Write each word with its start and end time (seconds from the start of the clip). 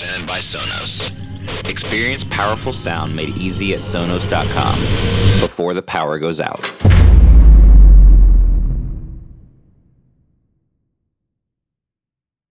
presented 0.00 0.26
by 0.26 0.38
Sonos. 0.38 1.10
Experience 1.68 2.24
powerful 2.24 2.72
sound 2.72 3.14
made 3.14 3.36
easy 3.36 3.74
at 3.74 3.80
Sonos.com 3.80 4.80
before 5.40 5.74
the 5.74 5.82
power 5.82 6.18
goes 6.18 6.40
out. 6.40 6.60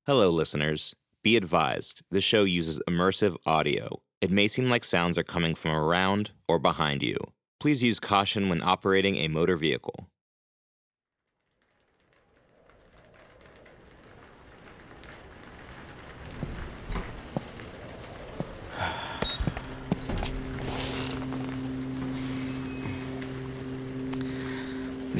Hello, 0.05 0.29
listeners. 0.29 0.95
Be 1.23 1.35
advised, 1.35 2.01
this 2.11 2.23
show 2.23 2.43
uses 2.43 2.81
immersive 2.87 3.35
audio. 3.45 4.01
It 4.21 4.31
may 4.31 4.47
seem 4.47 4.69
like 4.69 4.83
sounds 4.83 5.17
are 5.17 5.23
coming 5.23 5.55
from 5.55 5.71
around 5.71 6.31
or 6.47 6.59
behind 6.59 7.01
you. 7.01 7.17
Please 7.59 7.83
use 7.83 7.99
caution 7.99 8.49
when 8.49 8.61
operating 8.61 9.15
a 9.17 9.27
motor 9.27 9.55
vehicle. 9.55 10.07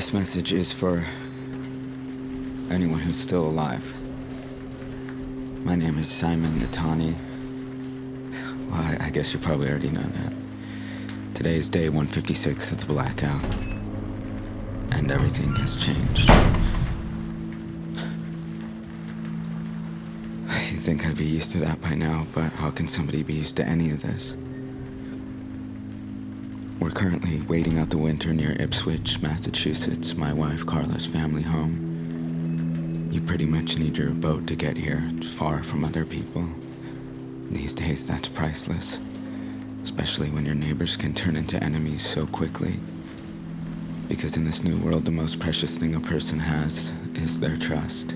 This 0.10 0.16
message 0.16 0.54
is 0.54 0.74
for 0.74 1.06
anyone 2.72 3.00
who's 3.00 3.16
still 3.16 3.46
alive. 3.46 3.94
My 5.64 5.76
name 5.76 6.00
is 6.00 6.10
Simon 6.10 6.60
Itani. 6.62 7.14
Well, 8.72 8.98
I, 9.00 9.12
guess 9.12 9.34
you 9.34 9.40
probably 9.40 9.70
already 9.70 9.92
know 9.92 10.02
that. 10.02 10.34
Today 11.36 11.58
is 11.58 11.70
day 11.70 11.90
156 11.90 12.72
of 12.72 12.80
the 12.80 12.88
blackout, 12.88 13.44
and 14.94 15.12
everything 15.12 15.56
has 15.58 15.78
changed. 15.78 16.28
You'd 20.72 20.82
think 20.82 21.06
I'd 21.06 21.18
be 21.18 21.26
used 21.26 21.52
to 21.52 21.60
that 21.60 21.82
by 21.82 21.94
now, 21.94 22.26
but 22.34 22.52
how 22.54 22.72
can 22.72 22.88
somebody 22.88 23.22
be 23.22 23.36
used 23.36 23.58
to 23.58 23.64
any 23.64 23.92
of 23.92 24.02
this? 24.02 24.34
We're 26.80 26.92
currently 26.92 27.42
waiting 27.42 27.78
out 27.78 27.90
the 27.90 27.98
winter 27.98 28.34
near 28.34 28.54
Ipswich, 28.54 29.22
Massachusetts, 29.22 30.16
my 30.16 30.32
wife 30.32 30.66
Carla's 30.66 31.06
family 31.06 31.42
home. 31.42 33.10
You 33.12 33.20
pretty 33.20 33.46
much 33.46 33.78
need 33.78 33.98
your 33.98 34.12
boat 34.12 34.48
to 34.48 34.56
get 34.56 34.78
here, 34.78 35.12
far 35.36 35.62
from 35.62 35.84
other 35.84 36.06
people. 36.06 36.48
These 37.52 37.74
days, 37.74 38.06
that's 38.08 38.30
priceless. 38.30 38.98
Especially 39.84 40.30
when 40.30 40.46
your 40.46 40.56
neighbors 40.56 40.96
can 40.96 41.14
turn 41.14 41.36
into 41.36 41.62
enemies 41.62 42.08
so 42.08 42.26
quickly. 42.26 42.80
Because 44.08 44.38
in 44.38 44.46
this 44.46 44.64
new 44.64 44.78
world, 44.78 45.04
the 45.04 45.12
most 45.12 45.42
precious 45.42 45.78
thing 45.78 45.96
a 45.96 46.00
person 46.00 46.40
has 46.40 46.94
is 47.14 47.42
their 47.42 47.58
trust. 47.58 48.14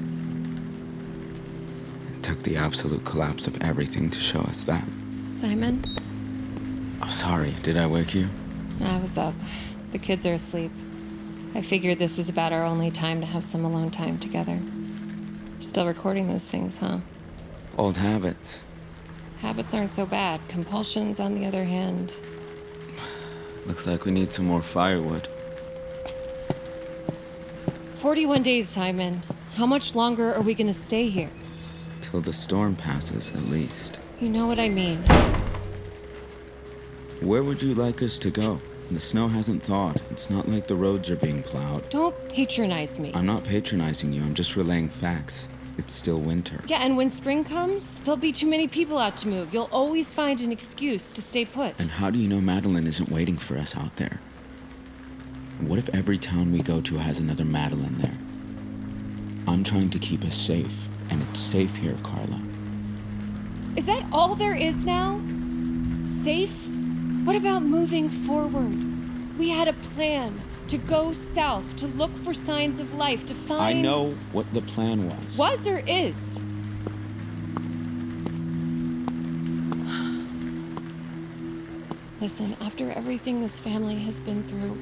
It 2.15 2.23
took 2.23 2.41
the 2.43 2.55
absolute 2.55 3.03
collapse 3.03 3.45
of 3.45 3.61
everything 3.61 4.09
to 4.09 4.21
show 4.21 4.39
us 4.39 4.63
that. 4.63 4.85
Simon? 5.31 5.83
Oh, 7.01 7.09
sorry, 7.09 7.51
did 7.63 7.75
I 7.75 7.87
wake 7.87 8.15
you? 8.15 8.29
I 8.85 8.99
was 8.99 9.17
up. 9.17 9.33
The 9.91 9.97
kids 9.97 10.25
are 10.25 10.33
asleep. 10.33 10.71
I 11.55 11.61
figured 11.61 11.99
this 11.99 12.17
was 12.17 12.29
about 12.29 12.51
our 12.51 12.63
only 12.63 12.91
time 12.91 13.21
to 13.21 13.27
have 13.27 13.43
some 13.43 13.63
alone 13.63 13.91
time 13.91 14.17
together. 14.17 14.59
Still 15.59 15.85
recording 15.85 16.27
those 16.27 16.43
things, 16.43 16.77
huh? 16.79 16.99
Old 17.77 17.97
habits. 17.97 18.63
Habits 19.39 19.73
aren't 19.73 19.91
so 19.91 20.05
bad. 20.05 20.41
Compulsions, 20.47 21.19
on 21.19 21.35
the 21.35 21.45
other 21.45 21.63
hand. 21.63 22.15
Looks 23.65 23.87
like 23.87 24.05
we 24.05 24.11
need 24.11 24.31
some 24.31 24.45
more 24.45 24.61
firewood. 24.61 25.27
41 27.95 28.43
days, 28.43 28.67
Simon. 28.67 29.23
How 29.55 29.65
much 29.65 29.95
longer 29.95 30.33
are 30.33 30.41
we 30.41 30.53
gonna 30.53 30.73
stay 30.73 31.07
here? 31.07 31.29
Till 32.01 32.21
the 32.21 32.33
storm 32.33 32.75
passes, 32.75 33.29
at 33.31 33.43
least. 33.43 33.99
You 34.19 34.29
know 34.29 34.47
what 34.47 34.59
I 34.59 34.69
mean. 34.69 35.03
Where 37.21 37.43
would 37.43 37.61
you 37.61 37.73
like 37.73 38.01
us 38.01 38.17
to 38.19 38.31
go? 38.31 38.59
The 38.91 38.99
snow 38.99 39.27
hasn't 39.27 39.63
thawed. 39.63 40.01
It's 40.11 40.29
not 40.29 40.47
like 40.47 40.67
the 40.67 40.75
roads 40.75 41.09
are 41.09 41.15
being 41.15 41.41
plowed. 41.41 41.89
Don't 41.89 42.15
patronize 42.29 42.99
me. 42.99 43.11
I'm 43.15 43.25
not 43.25 43.43
patronizing 43.43 44.13
you, 44.13 44.21
I'm 44.21 44.33
just 44.35 44.55
relaying 44.55 44.89
facts. 44.89 45.47
It's 45.77 45.93
still 45.93 46.19
winter. 46.19 46.61
Yeah, 46.67 46.79
and 46.81 46.95
when 46.95 47.09
spring 47.09 47.43
comes, 47.43 47.99
there'll 47.99 48.17
be 48.17 48.31
too 48.31 48.47
many 48.47 48.67
people 48.67 48.99
out 48.99 49.17
to 49.17 49.27
move. 49.27 49.53
You'll 49.53 49.69
always 49.71 50.13
find 50.13 50.39
an 50.41 50.51
excuse 50.51 51.11
to 51.11 51.21
stay 51.21 51.45
put. 51.45 51.73
And 51.79 51.89
how 51.89 52.11
do 52.11 52.19
you 52.19 52.27
know 52.27 52.41
Madeline 52.41 52.85
isn't 52.85 53.09
waiting 53.09 53.37
for 53.37 53.57
us 53.57 53.75
out 53.75 53.95
there? 53.95 54.19
What 55.59 55.79
if 55.79 55.89
every 55.89 56.19
town 56.19 56.51
we 56.51 56.61
go 56.61 56.79
to 56.81 56.97
has 56.97 57.19
another 57.19 57.45
Madeline 57.45 57.97
there? 57.97 58.17
I'm 59.47 59.63
trying 59.63 59.89
to 59.91 59.99
keep 59.99 60.23
us 60.23 60.35
safe, 60.35 60.87
and 61.09 61.23
it's 61.23 61.39
safe 61.39 61.75
here, 61.75 61.97
Carla. 62.03 62.39
Is 63.75 63.85
that 63.85 64.05
all 64.11 64.35
there 64.35 64.55
is 64.55 64.85
now? 64.85 65.19
Safe? 66.05 66.62
What 67.23 67.37
about 67.37 67.63
moving 67.63 68.09
forward? 68.09 69.37
We 69.39 69.49
had 69.49 69.69
a 69.69 69.73
plan 69.73 70.41
to 70.67 70.77
go 70.77 71.13
south, 71.13 71.75
to 71.77 71.87
look 71.87 72.15
for 72.17 72.33
signs 72.33 72.81
of 72.81 72.93
life, 72.95 73.25
to 73.27 73.33
find. 73.33 73.79
I 73.79 73.81
know 73.81 74.15
what 74.33 74.53
the 74.53 74.61
plan 74.61 75.07
was. 75.07 75.37
Was 75.37 75.67
or 75.67 75.79
is? 75.87 76.39
Listen, 82.19 82.55
after 82.61 82.91
everything 82.91 83.41
this 83.41 83.59
family 83.59 83.95
has 83.99 84.19
been 84.19 84.43
through, 84.43 84.77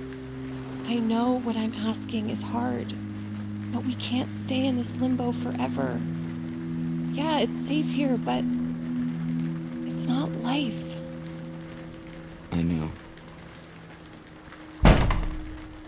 I 0.87 0.97
know 0.97 1.39
what 1.41 1.55
I'm 1.55 1.73
asking 1.73 2.29
is 2.29 2.41
hard, 2.41 2.93
but 3.71 3.85
we 3.85 3.93
can't 3.95 4.31
stay 4.31 4.65
in 4.65 4.77
this 4.77 4.95
limbo 4.97 5.31
forever. 5.31 5.99
Yeah, 7.13 7.39
it's 7.39 7.67
safe 7.67 7.91
here, 7.91 8.17
but 8.17 8.43
it's 9.87 10.07
not 10.07 10.31
life. 10.41 10.90
I 12.51 12.61
know. 12.61 12.91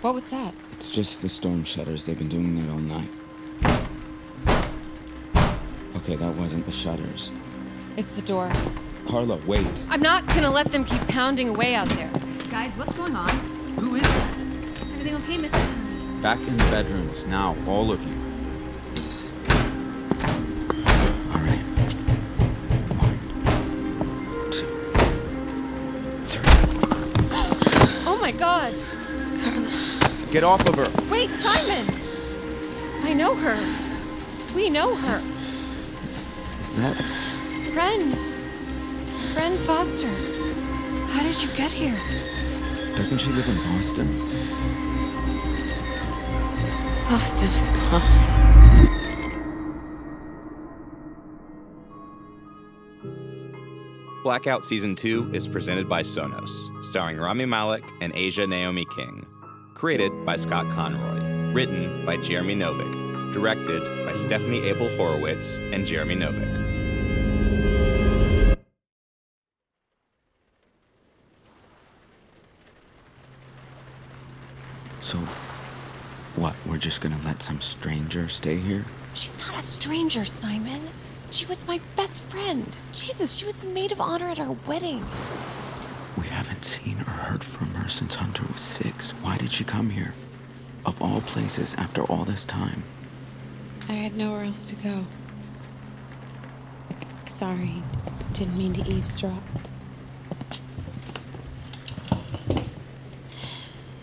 What 0.01 0.13
was 0.13 0.25
that? 0.25 0.53
It's 0.74 0.90
just 0.90 1.22
the 1.22 1.29
storm 1.29 1.63
shutters. 1.63 2.06
They've 2.06 2.18
been 2.18 2.29
doing 2.29 2.56
that 2.56 2.72
all 2.72 2.79
night. 2.79 3.09
Okay, 5.96 6.16
that 6.16 6.34
wasn't 6.35 6.66
the 6.66 6.72
shutters. 6.72 7.31
It's 7.96 8.16
the 8.16 8.22
door. 8.22 8.52
Carla, 9.07 9.38
wait. 9.46 9.68
I'm 9.90 10.02
not 10.02 10.25
gonna 10.28 10.52
let 10.52 10.72
them 10.72 10.84
keep 10.84 11.02
pounding 11.07 11.50
away 11.50 11.75
out 11.75 11.88
there. 11.90 12.12
Guys, 12.50 12.75
what's 12.75 12.94
going 12.94 13.16
on? 13.16 13.29
Who 13.78 13.96
is 13.96 14.02
that? 14.02 14.38
Everything 14.94 15.16
okay, 15.16 15.38
Mr. 15.38 15.52
Itani? 15.52 16.22
Back 16.22 16.40
in 16.40 16.57
the 16.57 16.63
bedrooms, 16.66 17.25
now, 17.25 17.56
all 17.68 17.91
of 17.91 18.02
you. 18.02 18.22
Get 30.33 30.44
off 30.44 30.67
of 30.67 30.73
her! 30.73 30.89
Wait, 31.11 31.29
Simon! 31.29 31.85
I 33.03 33.13
know 33.13 33.35
her. 33.35 33.55
We 34.55 34.67
know 34.67 34.95
her. 34.95 35.19
Is 36.59 36.75
that. 36.77 36.97
Ren. 37.75 38.09
Ren 39.35 39.55
Foster. 39.67 40.07
How 41.11 41.22
did 41.22 41.39
you 41.39 41.49
get 41.49 41.72
here? 41.72 41.95
Doesn't 42.95 43.19
she 43.19 43.29
live 43.29 43.47
in 43.47 43.57
Boston? 43.57 44.07
Boston 47.07 47.49
is 47.49 47.67
gone. 47.69 48.01
Blackout 54.23 54.66
Season 54.66 54.95
2 54.95 55.29
is 55.31 55.47
presented 55.47 55.88
by 55.88 56.01
Sonos, 56.01 56.72
starring 56.83 57.17
Rami 57.17 57.45
Malek 57.45 57.83
and 58.01 58.11
Aja 58.16 58.47
Naomi 58.47 58.85
King. 58.95 59.27
Created 59.73 60.25
by 60.25 60.35
Scott 60.35 60.69
Conroy. 60.72 61.51
Written 61.51 62.06
by 62.06 62.17
Jeremy 62.17 62.56
Novick. 62.56 63.34
Directed 63.34 63.84
by 64.06 64.13
Stephanie 64.13 64.63
Abel 64.67 64.88
Horowitz 64.95 65.57
and 65.57 65.85
Jeremy 65.85 66.16
Novick. 66.16 66.64
So. 75.02 75.17
What, 76.35 76.55
we're 76.66 76.78
just 76.78 77.02
gonna 77.02 77.20
let 77.25 77.41
some 77.41 77.59
stranger 77.59 78.29
stay 78.29 78.58
here? 78.58 78.85
She's 79.14 79.37
not 79.40 79.59
a 79.59 79.61
stranger, 79.61 80.23
Simon. 80.23 80.81
She 81.31 81.46
was 81.47 81.66
my 81.67 81.79
best 81.96 82.22
friend. 82.23 82.66
Jesus, 82.91 83.35
she 83.35 83.46
was 83.46 83.55
the 83.55 83.67
maid 83.67 83.91
of 83.91 83.99
honor 83.99 84.29
at 84.29 84.40
our 84.40 84.55
wedding. 84.67 85.03
Haven't 86.43 86.66
seen 86.66 86.99
or 86.99 87.09
heard 87.09 87.41
from 87.41 87.73
her 87.75 87.87
since 87.87 88.16
Hunter 88.16 88.43
was 88.51 88.59
six. 88.59 89.11
Why 89.22 89.37
did 89.37 89.53
she 89.53 89.63
come 89.63 89.91
here? 89.91 90.13
Of 90.85 91.01
all 91.01 91.22
places, 91.22 91.73
after 91.75 92.03
all 92.03 92.25
this 92.25 92.43
time. 92.43 92.84
I 93.87 93.93
had 93.93 94.17
nowhere 94.17 94.43
else 94.43 94.66
to 94.66 94.75
go. 94.75 95.05
Sorry, 97.25 97.81
didn't 98.34 98.57
mean 98.57 98.73
to 98.73 98.81
eavesdrop. 98.91 99.41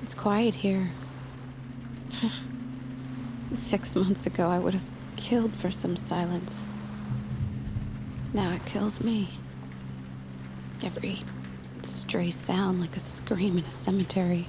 It's 0.00 0.14
quiet 0.14 0.54
here. 0.54 0.92
Six 3.52 3.94
months 3.94 4.24
ago, 4.24 4.48
I 4.48 4.58
would 4.58 4.72
have 4.72 4.88
killed 5.16 5.54
for 5.54 5.70
some 5.70 5.94
silence. 5.94 6.64
Now 8.32 8.52
it 8.52 8.64
kills 8.64 9.02
me. 9.02 9.28
Every 10.82 11.18
stray 11.86 12.30
sound 12.30 12.80
like 12.80 12.96
a 12.96 13.00
scream 13.00 13.58
in 13.58 13.64
a 13.64 13.70
cemetery. 13.70 14.46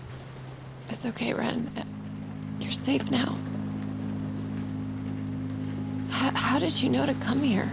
It's 0.90 1.06
okay, 1.06 1.34
Ren. 1.34 1.72
You're 2.60 2.72
safe 2.72 3.10
now. 3.10 3.38
H- 6.10 6.34
how 6.34 6.60
did 6.60 6.82
you 6.82 6.90
know 6.90 7.06
to 7.06 7.14
come 7.16 7.42
here? 7.42 7.70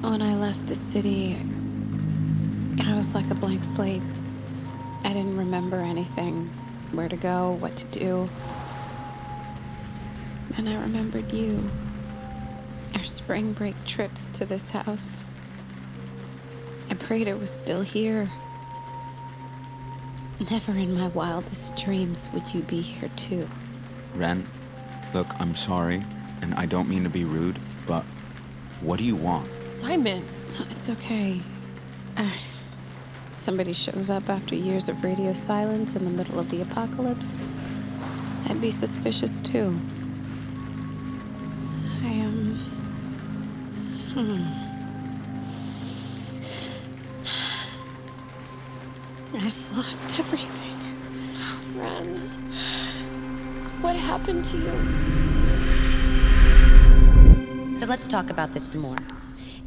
When 0.00 0.22
I 0.22 0.34
left 0.36 0.66
the 0.66 0.76
city, 0.76 1.36
I 2.84 2.94
was 2.94 3.14
like 3.14 3.28
a 3.30 3.34
blank 3.34 3.64
slate. 3.64 4.02
I 5.04 5.12
didn't 5.12 5.36
remember 5.36 5.76
anything 5.80 6.50
where 6.92 7.08
to 7.08 7.16
go, 7.16 7.52
what 7.60 7.76
to 7.76 7.84
do. 7.86 8.28
And 10.56 10.68
I 10.68 10.80
remembered 10.80 11.32
you. 11.32 11.68
Our 12.94 13.02
spring 13.02 13.52
break 13.52 13.74
trips 13.84 14.30
to 14.30 14.44
this 14.44 14.70
house. 14.70 15.24
I 16.94 16.96
prayed 16.96 17.26
it 17.26 17.40
was 17.40 17.50
still 17.50 17.80
here. 17.80 18.30
Never 20.48 20.70
in 20.70 20.96
my 20.96 21.08
wildest 21.08 21.76
dreams 21.76 22.28
would 22.32 22.54
you 22.54 22.62
be 22.62 22.80
here 22.80 23.10
too. 23.16 23.48
Ren, 24.14 24.46
look, 25.12 25.26
I'm 25.40 25.56
sorry, 25.56 26.04
and 26.40 26.54
I 26.54 26.66
don't 26.66 26.88
mean 26.88 27.02
to 27.02 27.10
be 27.10 27.24
rude, 27.24 27.58
but 27.84 28.04
what 28.80 29.00
do 29.00 29.04
you 29.04 29.16
want? 29.16 29.50
Simon! 29.66 30.24
No, 30.56 30.66
it's 30.70 30.88
okay. 30.88 31.40
Uh, 32.16 32.30
somebody 33.32 33.72
shows 33.72 34.08
up 34.08 34.28
after 34.28 34.54
years 34.54 34.88
of 34.88 35.02
radio 35.02 35.32
silence 35.32 35.96
in 35.96 36.04
the 36.04 36.12
middle 36.12 36.38
of 36.38 36.48
the 36.48 36.62
apocalypse. 36.62 37.40
I'd 38.46 38.60
be 38.60 38.70
suspicious 38.70 39.40
too. 39.40 39.76
I 42.04 42.08
am. 42.10 42.54
Hmm. 44.14 44.63
Lost 49.76 50.18
everything. 50.18 50.78
Ren. 51.76 52.18
What 53.80 53.96
happened 53.96 54.44
to 54.46 54.56
you? 54.56 54.70
So 57.76 57.86
let's 57.86 58.06
talk 58.06 58.30
about 58.30 58.52
this 58.52 58.62
some 58.64 58.82
more. 58.82 58.98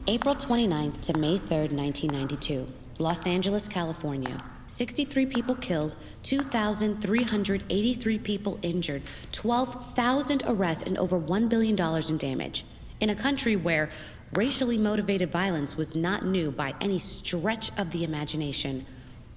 April 0.07 0.33
29th 0.33 1.01
to 1.01 1.17
May 1.17 1.37
3rd, 1.37 1.73
1992. 1.73 2.65
Los 2.99 3.27
Angeles, 3.27 3.67
California. 3.67 4.37
63 4.67 5.25
people 5.25 5.55
killed, 5.55 5.93
2,383 6.23 8.19
people 8.19 8.57
injured, 8.61 9.01
12,000 9.33 10.43
arrests, 10.47 10.83
and 10.83 10.97
over 10.97 11.19
$1 11.19 11.49
billion 11.49 11.77
in 12.09 12.17
damage. 12.17 12.63
In 13.01 13.09
a 13.09 13.15
country 13.15 13.57
where 13.57 13.89
racially 14.33 14.77
motivated 14.77 15.31
violence 15.31 15.75
was 15.75 15.95
not 15.95 16.25
new 16.25 16.51
by 16.51 16.73
any 16.79 16.99
stretch 16.99 17.71
of 17.77 17.91
the 17.91 18.05
imagination, 18.05 18.85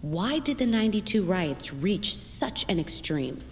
why 0.02 0.38
did 0.38 0.58
the 0.58 0.67
92 0.67 1.23
riots 1.23 1.73
reach 1.73 2.14
such 2.17 2.64
an 2.69 2.79
extreme? 2.79 3.43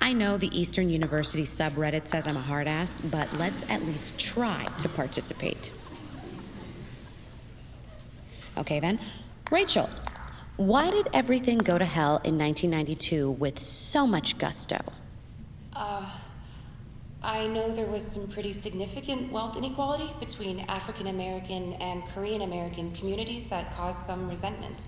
I 0.00 0.12
know 0.12 0.36
the 0.36 0.48
Eastern 0.58 0.90
University 0.90 1.44
subreddit 1.44 2.08
says 2.08 2.26
I'm 2.26 2.36
a 2.36 2.40
hard 2.40 2.66
ass, 2.66 2.98
but 3.00 3.32
let's 3.34 3.68
at 3.70 3.84
least 3.84 4.18
try 4.18 4.66
to 4.78 4.88
participate. 4.88 5.72
Okay 8.58 8.80
then. 8.80 8.98
Rachel, 9.50 9.88
why 10.56 10.90
did 10.90 11.08
everything 11.12 11.58
go 11.58 11.78
to 11.78 11.84
hell 11.84 12.20
in 12.24 12.38
1992 12.38 13.30
with 13.32 13.58
so 13.58 14.06
much 14.06 14.36
gusto? 14.38 14.78
Uh, 15.74 16.10
I 17.22 17.46
know 17.48 17.70
there 17.70 17.86
was 17.86 18.06
some 18.06 18.28
pretty 18.28 18.54
significant 18.54 19.30
wealth 19.30 19.54
inequality 19.54 20.10
between 20.18 20.60
African 20.60 21.08
American 21.08 21.74
and 21.74 22.02
Korean 22.14 22.40
American 22.40 22.92
communities 22.92 23.44
that 23.50 23.74
caused 23.74 24.06
some 24.06 24.26
resentment. 24.30 24.84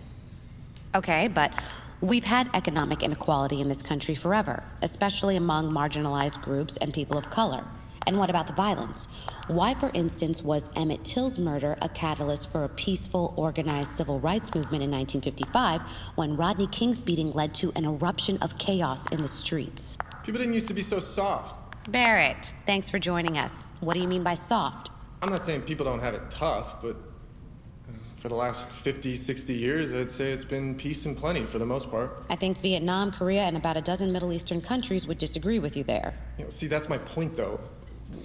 Okay, 0.95 1.29
but 1.29 1.53
we've 2.01 2.25
had 2.25 2.49
economic 2.55 3.03
inequality 3.03 3.61
in 3.61 3.69
this 3.69 3.83
country 3.83 4.15
forever, 4.15 4.65
especially 4.81 5.37
among 5.37 5.71
marginalized 5.71 6.41
groups 6.41 6.79
and 6.79 6.95
people 6.95 7.19
of 7.19 7.29
color. 7.29 7.67
And 8.07 8.17
what 8.17 8.31
about 8.31 8.47
the 8.47 8.55
violence? 8.55 9.09
Why, 9.49 9.75
for 9.75 9.91
instance, 9.93 10.43
was 10.43 10.71
Emmett 10.75 11.05
Till's 11.05 11.39
murder 11.39 11.77
a 11.83 11.89
catalyst 11.91 12.51
for 12.51 12.65
a 12.65 12.69
peaceful, 12.71 13.35
organized 13.37 13.93
civil 13.93 14.19
rights 14.19 14.55
movement 14.55 14.83
in 14.83 14.91
1955 14.91 15.83
when 16.15 16.39
Rodney 16.39 16.67
King's 16.69 17.01
beating 17.01 17.31
led 17.33 17.55
to 17.57 17.73
an 17.77 17.85
eruption 17.85 18.39
of 18.39 18.57
chaos 18.57 19.07
in 19.13 19.21
the 19.21 19.29
streets? 19.29 19.99
People 20.25 20.39
didn't 20.39 20.55
used 20.55 20.69
to 20.69 20.75
be 20.75 20.83
so 20.83 20.99
soft. 20.99 21.62
Barrett, 21.89 22.53
thanks 22.65 22.89
for 22.89 23.01
joining 23.01 23.39
us. 23.39 23.65
What 23.81 23.95
do 23.95 24.01
you 24.01 24.07
mean 24.07 24.23
by 24.23 24.37
soft? 24.37 24.91
I'm 25.21 25.31
not 25.31 25.43
saying 25.43 25.63
people 25.63 25.85
don't 25.85 26.01
have 26.01 26.15
it 26.15 26.31
tough, 26.31 26.81
but 26.81 26.95
uh, 26.95 27.93
for 28.17 28.29
the 28.29 28.37
last 28.37 28.69
50, 28.69 29.17
60 29.17 29.53
years, 29.53 29.93
I'd 29.93 30.11
say 30.11 30.31
it's 30.31 30.45
been 30.45 30.77
peace 30.77 31.07
and 31.07 31.17
plenty 31.17 31.45
for 31.45 31.59
the 31.59 31.67
most 31.67 31.91
part. 31.91 32.23
I 32.31 32.37
think 32.37 32.59
Vietnam, 32.59 33.11
Korea, 33.11 33.43
and 33.43 33.57
about 33.57 33.77
a 33.77 33.81
dozen 33.81 34.13
Middle 34.13 34.33
Eastern 34.33 34.61
countries 34.61 35.09
would 35.09 35.19
disagree 35.19 35.59
with 35.59 35.77
you 35.77 35.83
there. 35.83 36.15
You 36.39 36.45
know, 36.45 36.51
see, 36.51 36.69
that's 36.69 36.89
my 36.89 36.99
point, 36.99 37.35
though. 37.35 37.59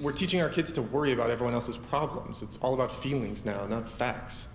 We're 0.01 0.11
teaching 0.11 0.39
our 0.41 0.49
kids 0.49 0.71
to 0.73 0.83
worry 0.83 1.13
about 1.13 1.31
everyone 1.31 1.55
else's 1.55 1.77
problems. 1.77 2.43
It's 2.43 2.57
all 2.57 2.75
about 2.75 2.91
feelings 2.91 3.43
now, 3.43 3.65
not 3.65 3.89
facts. 3.89 4.45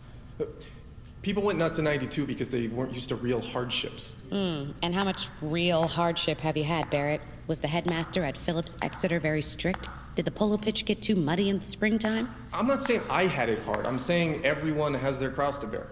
People 1.22 1.44
went 1.44 1.56
nuts 1.56 1.78
in 1.78 1.84
92 1.84 2.26
because 2.26 2.50
they 2.50 2.66
weren't 2.66 2.92
used 2.92 3.08
to 3.10 3.16
real 3.16 3.40
hardships. 3.40 4.14
Hmm, 4.30 4.72
and 4.82 4.92
how 4.92 5.04
much 5.04 5.28
real 5.40 5.86
hardship 5.86 6.40
have 6.40 6.56
you 6.56 6.64
had, 6.64 6.90
Barrett? 6.90 7.20
Was 7.46 7.60
the 7.60 7.68
headmaster 7.68 8.24
at 8.24 8.36
Phillips 8.36 8.76
Exeter 8.82 9.20
very 9.20 9.40
strict? 9.40 9.88
Did 10.16 10.24
the 10.24 10.32
polo 10.32 10.56
pitch 10.56 10.84
get 10.84 11.00
too 11.00 11.14
muddy 11.14 11.48
in 11.48 11.60
the 11.60 11.64
springtime? 11.64 12.28
I'm 12.52 12.66
not 12.66 12.82
saying 12.82 13.02
I 13.08 13.26
had 13.26 13.48
it 13.48 13.62
hard. 13.62 13.86
I'm 13.86 14.00
saying 14.00 14.44
everyone 14.44 14.94
has 14.94 15.20
their 15.20 15.30
cross 15.30 15.60
to 15.60 15.66
bear. 15.68 15.86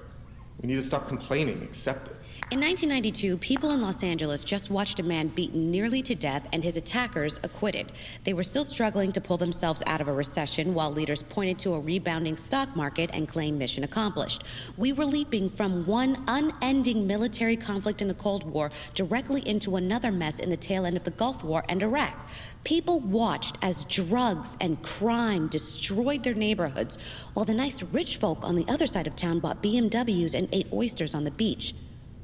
We 0.61 0.67
need 0.67 0.77
to 0.77 0.83
stop 0.83 1.07
complaining, 1.07 1.63
accept 1.63 2.09
it. 2.09 2.17
In 2.49 2.59
1992, 2.59 3.37
people 3.37 3.71
in 3.71 3.81
Los 3.81 4.03
Angeles 4.03 4.43
just 4.43 4.71
watched 4.71 4.99
a 4.99 5.05
man 5.05 5.29
beaten 5.29 5.71
nearly 5.71 6.03
to 6.03 6.17
death 6.17 6.49
and 6.53 6.65
his 6.65 6.77
attackers 6.77 7.39
acquitted. 7.45 7.93
They 8.25 8.33
were 8.33 8.43
still 8.43 8.65
struggling 8.65 9.13
to 9.13 9.21
pull 9.21 9.37
themselves 9.37 9.85
out 9.87 10.01
of 10.01 10.09
a 10.09 10.13
recession 10.13 10.75
while 10.75 10.91
leaders 10.91 11.23
pointed 11.23 11.61
to 11.61 11.75
a 11.75 11.81
rebounding 11.81 12.35
stock 12.35 12.75
market 12.75 13.09
and 13.13 13.29
claimed 13.29 13.57
mission 13.57 13.85
accomplished. 13.85 14.43
We 14.77 14.93
were 14.93 15.05
leaping 15.05 15.49
from 15.49 15.87
one 15.87 16.25
unending 16.27 17.07
military 17.07 17.57
conflict 17.57 18.03
in 18.03 18.09
the 18.09 18.15
Cold 18.15 18.43
War 18.43 18.73
directly 18.95 19.49
into 19.49 19.77
another 19.77 20.11
mess 20.11 20.41
in 20.41 20.51
the 20.51 20.57
tail 20.57 20.87
end 20.87 20.97
of 20.97 21.05
the 21.05 21.13
Gulf 21.13 21.45
War 21.45 21.65
and 21.69 21.85
Iraq. 21.85 22.29
People 22.65 22.99
watched 22.99 23.59
as 23.63 23.85
drugs 23.85 24.57
and 24.61 24.83
crime 24.83 25.47
destroyed 25.47 26.25
their 26.25 26.35
neighborhoods, 26.35 26.99
while 27.35 27.45
the 27.45 27.55
nice 27.55 27.81
rich 27.85 28.17
folk 28.17 28.43
on 28.43 28.57
the 28.57 28.67
other 28.67 28.89
side 28.89 29.07
of 29.07 29.15
town 29.15 29.39
bought 29.39 29.63
BMWs 29.63 30.35
and 30.35 30.49
ate 30.51 30.67
oysters 30.73 31.15
on 31.15 31.23
the 31.23 31.31
beach. 31.31 31.75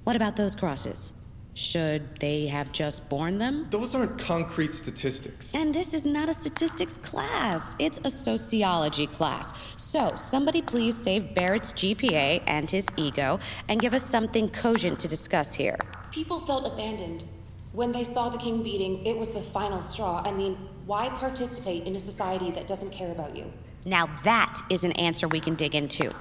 What 0.06 0.14
about 0.14 0.36
those 0.36 0.54
crosses? 0.54 1.12
Should 1.54 2.20
they 2.20 2.46
have 2.46 2.70
just 2.70 3.08
borne 3.08 3.38
them? 3.38 3.66
Those 3.70 3.92
aren't 3.92 4.20
concrete 4.20 4.72
statistics. 4.72 5.52
And 5.52 5.74
this 5.74 5.94
is 5.94 6.06
not 6.06 6.28
a 6.28 6.34
statistics 6.34 6.96
class, 6.98 7.74
it's 7.80 7.98
a 8.04 8.10
sociology 8.10 9.08
class. 9.08 9.52
So, 9.76 10.14
somebody 10.14 10.62
please 10.62 10.96
save 10.96 11.34
Barrett's 11.34 11.72
GPA 11.72 12.44
and 12.46 12.70
his 12.70 12.86
ego 12.96 13.40
and 13.66 13.80
give 13.80 13.94
us 13.94 14.06
something 14.06 14.48
cogent 14.50 15.00
to 15.00 15.08
discuss 15.08 15.52
here. 15.52 15.76
People 16.12 16.38
felt 16.38 16.72
abandoned. 16.72 17.24
When 17.72 17.90
they 17.90 18.04
saw 18.04 18.28
the 18.28 18.38
king 18.38 18.62
beating, 18.62 19.04
it 19.04 19.18
was 19.18 19.30
the 19.30 19.42
final 19.42 19.82
straw. 19.82 20.22
I 20.24 20.30
mean, 20.30 20.56
why 20.86 21.08
participate 21.08 21.82
in 21.82 21.96
a 21.96 22.00
society 22.00 22.52
that 22.52 22.68
doesn't 22.68 22.90
care 22.90 23.10
about 23.10 23.36
you? 23.36 23.52
Now, 23.84 24.06
that 24.22 24.62
is 24.70 24.84
an 24.84 24.92
answer 24.92 25.26
we 25.26 25.40
can 25.40 25.56
dig 25.56 25.74
into. 25.74 26.14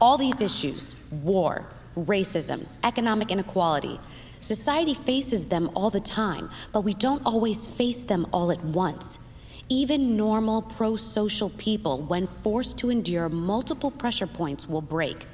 All 0.00 0.18
these 0.18 0.40
issues 0.40 0.96
war, 1.12 1.68
racism, 1.96 2.66
economic 2.82 3.30
inequality 3.30 3.98
society 4.44 4.92
faces 4.92 5.46
them 5.46 5.70
all 5.74 5.88
the 5.90 6.00
time, 6.00 6.50
but 6.72 6.82
we 6.82 6.92
don't 6.94 7.24
always 7.24 7.66
face 7.66 8.04
them 8.04 8.26
all 8.30 8.52
at 8.52 8.62
once. 8.62 9.18
Even 9.70 10.16
normal 10.16 10.60
pro 10.60 10.96
social 10.96 11.48
people, 11.50 12.02
when 12.02 12.26
forced 12.26 12.76
to 12.78 12.90
endure 12.90 13.30
multiple 13.30 13.90
pressure 13.90 14.26
points, 14.26 14.68
will 14.68 14.82
break. 14.82 15.26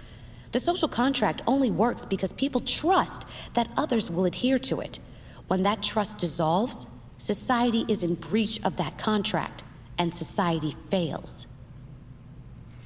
The 0.53 0.61
social 0.61 0.89
contract 0.89 1.43
only 1.49 1.71
works 1.71 2.05
because 2.05 2.33
people 2.33 2.61
trust 2.61 3.25
that 3.55 3.69
others 3.77 4.11
will 4.11 4.25
adhere 4.25 4.59
to 4.61 4.81
it. 4.81 5.01
When 5.49 5.65
that 5.65 5.83
trust 5.83 6.19
dissolves, 6.19 6.87
society 7.19 7.85
is 7.89 8.05
in 8.05 8.15
breach 8.15 8.61
of 8.65 8.77
that 8.77 8.97
contract, 8.97 9.65
and 9.99 10.15
society 10.15 10.77
fails. 10.89 11.49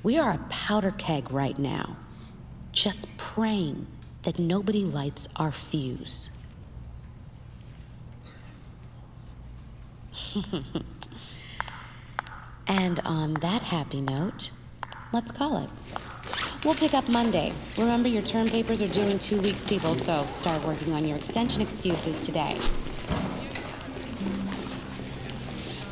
We 0.03 0.19
are 0.19 0.33
a 0.33 0.47
powder 0.49 0.93
keg 0.93 1.31
right 1.31 1.59
now, 1.59 1.97
just 2.75 3.07
praying 3.17 3.87
that 4.23 4.39
nobody 4.39 4.85
lights 4.85 5.29
our 5.37 5.53
fuse. 5.53 6.31
and 12.67 13.01
on 13.01 13.35
that 13.35 13.63
happy 13.63 14.01
note, 14.01 14.51
let's 15.13 15.31
call 15.31 15.63
it. 15.63 15.71
We'll 16.65 16.75
pick 16.75 16.95
up 16.95 17.09
Monday. 17.09 17.53
Remember, 17.77 18.09
your 18.09 18.23
term 18.23 18.49
papers 18.49 18.81
are 18.83 18.89
due 18.89 19.03
in 19.03 19.19
two 19.19 19.41
weeks, 19.41 19.63
people, 19.63 19.95
so 19.95 20.25
start 20.27 20.65
working 20.65 20.93
on 20.93 21.07
your 21.07 21.17
extension 21.17 21.61
excuses 21.61 22.19
today. 22.19 22.59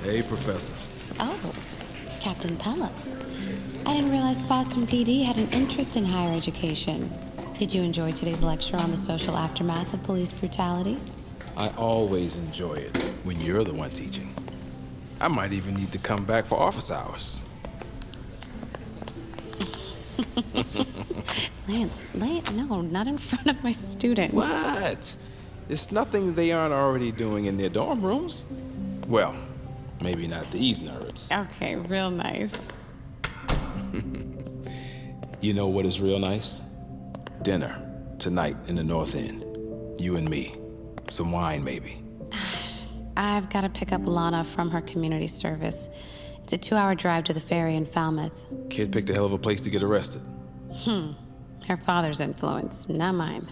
Hey, 0.03 0.23
Professor. 0.23 0.73
Oh, 1.21 1.55
Captain 2.23 2.57
Pelham. 2.57 2.95
I 3.85 3.95
didn't 3.95 4.13
realize 4.13 4.41
Boston 4.43 4.87
PD 4.87 5.25
had 5.25 5.39
an 5.39 5.49
interest 5.51 5.97
in 5.97 6.05
higher 6.05 6.33
education. 6.33 7.11
Did 7.59 7.75
you 7.75 7.83
enjoy 7.83 8.13
today's 8.13 8.45
lecture 8.45 8.77
on 8.77 8.93
the 8.93 8.97
social 8.97 9.37
aftermath 9.37 9.93
of 9.93 10.05
police 10.05 10.31
brutality? 10.31 10.99
I 11.57 11.71
always 11.71 12.37
enjoy 12.37 12.75
it 12.75 12.97
when 13.25 13.41
you're 13.41 13.65
the 13.65 13.75
one 13.75 13.91
teaching. 13.91 14.33
I 15.21 15.27
might 15.27 15.53
even 15.53 15.75
need 15.75 15.91
to 15.91 15.99
come 15.99 16.25
back 16.25 16.47
for 16.47 16.61
office 16.61 16.93
hours. 16.93 17.43
Lance, 21.69 22.05
Lance, 22.15 22.53
no, 22.53 22.83
not 22.83 23.09
in 23.09 23.19
front 23.19 23.49
of 23.49 23.65
my 23.65 23.73
students. 23.73 24.33
What? 24.33 25.17
It's 25.69 25.91
nothing 25.91 26.37
they 26.37 26.53
aren't 26.53 26.73
already 26.73 27.11
doing 27.11 27.47
in 27.47 27.57
their 27.57 27.69
dorm 27.69 28.01
rooms. 28.01 28.45
Well, 29.09 29.35
maybe 30.03 30.27
not 30.27 30.51
these 30.51 30.83
nerds. 30.83 31.31
Okay, 31.47 31.77
real 31.77 32.11
nice. 32.11 32.69
You 35.43 35.53
know 35.53 35.67
what 35.67 35.85
is 35.87 36.01
real 36.01 36.21
nice? 36.21 36.63
Dinner 37.43 37.77
tonight 38.21 38.57
in 38.69 38.77
the 38.77 38.85
North 38.85 39.17
End. 39.17 39.45
You 40.01 40.15
and 40.15 40.31
me. 40.31 40.55
Some 41.11 41.33
wine, 41.33 41.65
maybe. 41.65 42.01
I've 43.17 43.51
got 43.51 43.63
to 43.63 43.69
pick 43.69 43.91
up 43.91 44.07
Lana 44.07 44.45
from 44.45 44.71
her 44.71 44.81
community 44.81 45.27
service. 45.27 45.89
It's 46.45 46.53
a 46.53 46.59
two 46.59 46.77
hour 46.77 46.95
drive 46.95 47.25
to 47.25 47.33
the 47.33 47.41
ferry 47.41 47.75
in 47.75 47.87
Falmouth. 47.87 48.33
Kid 48.71 48.93
picked 48.93 49.11
a 49.11 49.15
hell 49.15 49.27
of 49.27 49.33
a 49.33 49.39
place 49.39 49.63
to 49.63 49.71
get 49.71 49.83
arrested. 49.83 50.23
Hmm. 50.85 51.11
Her 51.67 51.77
father's 51.77 52.21
influence, 52.21 52.89
not 52.89 53.17
mine. 53.17 53.49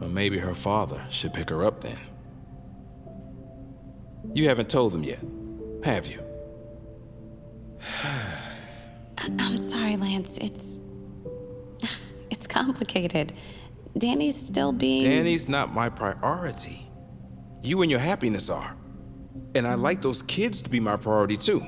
Well, 0.00 0.08
maybe 0.08 0.38
her 0.38 0.54
father 0.54 1.04
should 1.10 1.34
pick 1.34 1.50
her 1.50 1.62
up 1.62 1.82
then. 1.82 1.98
You 4.32 4.48
haven't 4.48 4.70
told 4.70 4.94
them 4.94 5.04
yet, 5.04 5.20
have 5.86 6.06
you? 6.08 6.20
I- 8.02 8.42
I'm 9.38 9.58
sorry, 9.58 9.96
Lance. 9.96 10.38
It's. 10.38 10.78
It's 12.28 12.46
complicated. 12.48 13.32
Danny's 13.96 14.36
still 14.36 14.72
being. 14.72 15.04
Danny's 15.04 15.48
not 15.48 15.72
my 15.72 15.88
priority. 15.88 16.90
You 17.62 17.82
and 17.82 17.90
your 17.90 18.00
happiness 18.00 18.50
are. 18.50 18.74
And 19.54 19.66
I'd 19.66 19.78
like 19.78 20.02
those 20.02 20.22
kids 20.22 20.60
to 20.62 20.68
be 20.68 20.80
my 20.80 20.96
priority 20.96 21.36
too. 21.36 21.64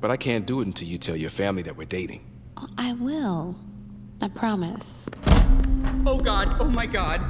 But 0.00 0.10
I 0.12 0.16
can't 0.16 0.46
do 0.46 0.60
it 0.60 0.66
until 0.66 0.86
you 0.88 0.98
tell 0.98 1.16
your 1.16 1.30
family 1.30 1.62
that 1.62 1.76
we're 1.76 1.84
dating. 1.84 2.30
Oh, 2.56 2.68
I 2.78 2.92
will. 2.94 3.56
I 4.22 4.28
promise. 4.28 5.08
Oh 6.06 6.18
god, 6.22 6.56
oh 6.60 6.68
my 6.68 6.86
god. 6.86 7.20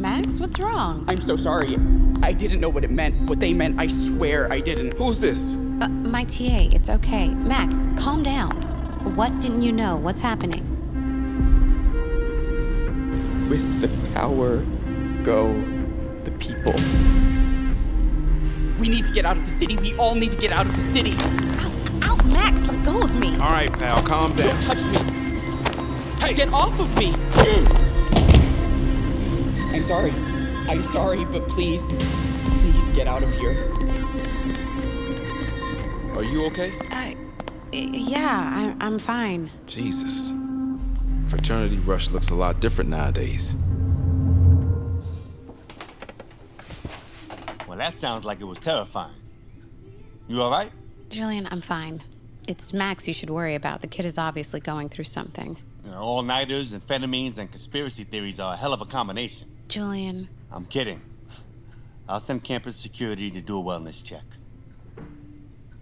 Max, 0.00 0.40
what's 0.40 0.58
wrong? 0.58 1.04
I'm 1.08 1.20
so 1.22 1.36
sorry. 1.36 1.76
I 2.22 2.32
didn't 2.32 2.60
know 2.60 2.68
what 2.68 2.84
it 2.84 2.90
meant, 2.90 3.28
what 3.28 3.40
they 3.40 3.52
meant. 3.52 3.80
I 3.80 3.88
swear 3.88 4.50
I 4.52 4.60
didn't. 4.60 4.96
Who's 4.96 5.18
this? 5.18 5.56
Uh, 5.80 5.88
my 5.88 6.24
TA, 6.24 6.68
it's 6.72 6.88
okay. 6.88 7.28
Max, 7.30 7.88
calm 8.00 8.22
down. 8.22 8.52
What 9.16 9.40
didn't 9.40 9.62
you 9.62 9.72
know? 9.72 9.96
What's 9.96 10.20
happening? 10.20 10.62
With 13.48 13.80
the 13.80 13.88
power 14.14 14.64
go 15.24 15.52
the 16.22 16.30
people. 16.38 16.74
We 18.78 18.88
need 18.88 19.04
to 19.06 19.12
get 19.12 19.26
out 19.26 19.36
of 19.36 19.44
the 19.44 19.58
city. 19.58 19.76
We 19.76 19.96
all 19.96 20.14
need 20.14 20.30
to 20.30 20.38
get 20.38 20.52
out 20.52 20.66
of 20.66 20.76
the 20.76 20.92
city. 20.92 21.16
Out, 21.16 21.72
out 22.04 22.24
Max, 22.26 22.60
let 22.68 22.84
go 22.84 23.02
of 23.02 23.16
me. 23.16 23.32
All 23.38 23.50
right, 23.50 23.72
pal, 23.72 24.00
calm 24.04 24.36
down. 24.36 24.60
Don't 24.60 24.62
touch 24.62 24.84
me. 24.84 24.98
Hey, 26.20 26.34
get 26.34 26.52
off 26.52 26.78
of 26.78 26.96
me. 26.96 27.14
I'm 29.74 29.84
sorry. 29.86 30.31
I'm 30.68 30.86
sorry, 30.88 31.24
but 31.24 31.48
please, 31.48 31.82
please 32.60 32.90
get 32.90 33.06
out 33.06 33.22
of 33.22 33.34
here. 33.34 33.72
Are 36.14 36.24
you 36.24 36.44
okay? 36.46 36.72
I. 36.90 37.16
Yeah, 37.72 38.52
I'm, 38.54 38.76
I'm 38.82 38.98
fine. 38.98 39.50
Jesus. 39.66 40.34
Fraternity 41.28 41.78
Rush 41.78 42.10
looks 42.10 42.28
a 42.30 42.34
lot 42.34 42.60
different 42.60 42.90
nowadays. 42.90 43.56
Well, 47.66 47.78
that 47.78 47.94
sounds 47.94 48.26
like 48.26 48.42
it 48.42 48.44
was 48.44 48.58
terrifying. 48.58 49.14
You 50.28 50.42
all 50.42 50.50
right? 50.50 50.70
Julian, 51.08 51.48
I'm 51.50 51.62
fine. 51.62 52.02
It's 52.46 52.74
Max 52.74 53.08
you 53.08 53.14
should 53.14 53.30
worry 53.30 53.54
about. 53.54 53.80
The 53.80 53.86
kid 53.86 54.04
is 54.04 54.18
obviously 54.18 54.60
going 54.60 54.90
through 54.90 55.04
something. 55.04 55.56
You 55.84 55.90
know, 55.90 55.98
all 55.98 56.22
nighters, 56.22 56.72
amphetamines, 56.72 57.38
and 57.38 57.50
conspiracy 57.50 58.04
theories 58.04 58.38
are 58.38 58.52
a 58.52 58.56
hell 58.56 58.74
of 58.74 58.82
a 58.82 58.86
combination. 58.86 59.48
Julian. 59.68 60.28
I'm 60.52 60.66
kidding. 60.66 61.00
I'll 62.08 62.20
send 62.20 62.44
campus 62.44 62.76
security 62.76 63.30
to 63.30 63.40
do 63.40 63.58
a 63.58 63.62
wellness 63.62 64.04
check. 64.04 64.24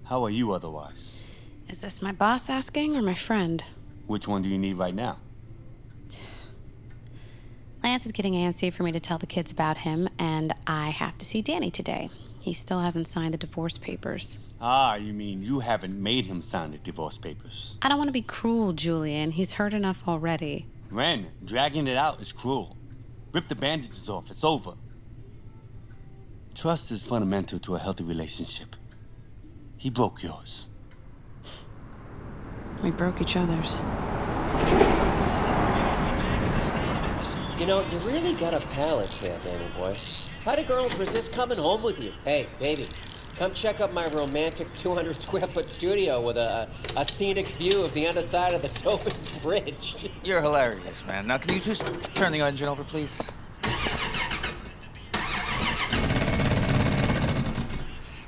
How 0.05 0.25
are 0.25 0.31
you 0.31 0.53
otherwise? 0.53 1.21
Is 1.69 1.81
this 1.81 2.01
my 2.01 2.13
boss 2.13 2.49
asking 2.49 2.97
or 2.97 3.03
my 3.03 3.15
friend? 3.15 3.65
Which 4.07 4.29
one 4.29 4.43
do 4.43 4.49
you 4.49 4.59
need 4.59 4.77
right 4.77 4.95
now? 4.95 5.19
Lance 7.83 8.07
is 8.07 8.13
getting 8.13 8.35
antsy 8.35 8.73
for 8.73 8.83
me 8.83 8.93
to 8.93 9.01
tell 9.01 9.19
the 9.19 9.27
kids 9.27 9.51
about 9.51 9.79
him, 9.79 10.09
and 10.19 10.55
I 10.67 10.91
have 10.91 11.17
to 11.19 11.25
see 11.25 11.41
Danny 11.43 11.71
today. 11.71 12.11
He 12.41 12.53
still 12.53 12.81
hasn't 12.81 13.09
signed 13.09 13.35
the 13.35 13.39
divorce 13.39 13.79
papers. 13.79 14.39
Ah, 14.61 14.97
you 14.97 15.13
mean 15.13 15.43
you 15.43 15.61
haven't 15.61 16.01
made 16.01 16.27
him 16.27 16.43
sign 16.43 16.73
the 16.73 16.79
divorce 16.79 17.19
papers? 17.19 17.79
I 17.83 17.89
don't 17.89 17.99
want 17.99 18.09
to 18.09 18.13
be 18.13 18.23
cruel, 18.23 18.73
Julian. 18.73 19.31
He's 19.31 19.55
hurt 19.55 19.73
enough 19.73 20.05
already. 20.07 20.67
Ren, 20.91 21.31
dragging 21.45 21.87
it 21.87 21.97
out 21.97 22.21
is 22.21 22.33
cruel. 22.33 22.77
Rip 23.33 23.47
the 23.47 23.55
bandages 23.55 24.09
off, 24.09 24.31
it's 24.31 24.43
over. 24.43 24.73
Trust 26.55 26.91
is 26.91 27.05
fundamental 27.05 27.61
to 27.61 27.77
a 27.77 27.79
healthy 27.79 28.03
relationship. 28.03 28.75
He 29.77 29.89
broke 29.89 30.23
yours. 30.23 30.69
We 32.83 32.91
broke 32.91 33.21
each 33.21 33.37
other's. 33.37 33.83
You 37.59 37.67
know, 37.67 37.87
you 37.91 37.99
really 37.99 38.35
got 38.41 38.55
a 38.55 38.61
palace 38.73 39.19
there, 39.19 39.39
Danny 39.45 39.71
boy. 39.77 39.95
How 40.45 40.57
do 40.57 40.63
girls 40.65 40.95
resist 40.97 41.31
coming 41.33 41.59
home 41.59 41.83
with 41.83 42.01
you? 42.01 42.13
Hey, 42.25 42.49
baby, 42.59 42.87
come 43.41 43.55
check 43.55 43.81
out 43.81 43.91
my 43.95 44.07
romantic 44.09 44.69
200 44.77 45.17
square 45.17 45.47
foot 45.47 45.67
studio 45.67 46.21
with 46.21 46.37
a, 46.37 46.69
a 46.95 47.09
scenic 47.09 47.49
view 47.49 47.83
of 47.83 47.95
the 47.95 48.07
underside 48.07 48.53
of 48.53 48.61
the 48.61 48.69
Tobin 48.81 49.15
Bridge. 49.43 50.11
You're 50.23 50.43
hilarious, 50.43 51.03
man. 51.07 51.27
Now, 51.27 51.39
can 51.39 51.55
you 51.55 51.61
just 51.61 51.83
turn 52.15 52.33
the 52.33 52.43
engine 52.43 52.69
over, 52.69 52.85
please? 52.85 53.19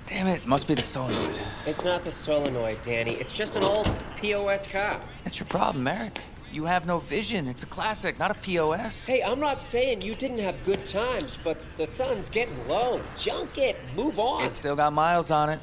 Damn 0.06 0.28
it, 0.28 0.46
must 0.46 0.66
be 0.66 0.74
the 0.74 0.82
solenoid. 0.82 1.38
It's 1.66 1.84
not 1.84 2.04
the 2.04 2.10
solenoid, 2.10 2.80
Danny. 2.80 3.12
It's 3.16 3.32
just 3.32 3.56
an 3.56 3.64
old 3.64 3.94
POS 4.16 4.66
car. 4.66 4.98
That's 5.24 5.38
your 5.38 5.46
problem, 5.46 5.86
Eric. 5.86 6.20
You 6.52 6.66
have 6.66 6.84
no 6.84 6.98
vision. 6.98 7.48
It's 7.48 7.62
a 7.62 7.66
classic, 7.66 8.18
not 8.18 8.30
a 8.30 8.34
POS. 8.34 9.06
Hey, 9.06 9.22
I'm 9.22 9.40
not 9.40 9.62
saying 9.62 10.02
you 10.02 10.14
didn't 10.14 10.38
have 10.38 10.62
good 10.64 10.84
times, 10.84 11.38
but 11.42 11.58
the 11.78 11.86
sun's 11.86 12.28
getting 12.28 12.68
low. 12.68 13.00
Junk 13.18 13.56
it. 13.56 13.78
Move 13.96 14.20
on. 14.20 14.44
It's 14.44 14.56
still 14.56 14.76
got 14.76 14.92
miles 14.92 15.30
on 15.30 15.48
it. 15.48 15.60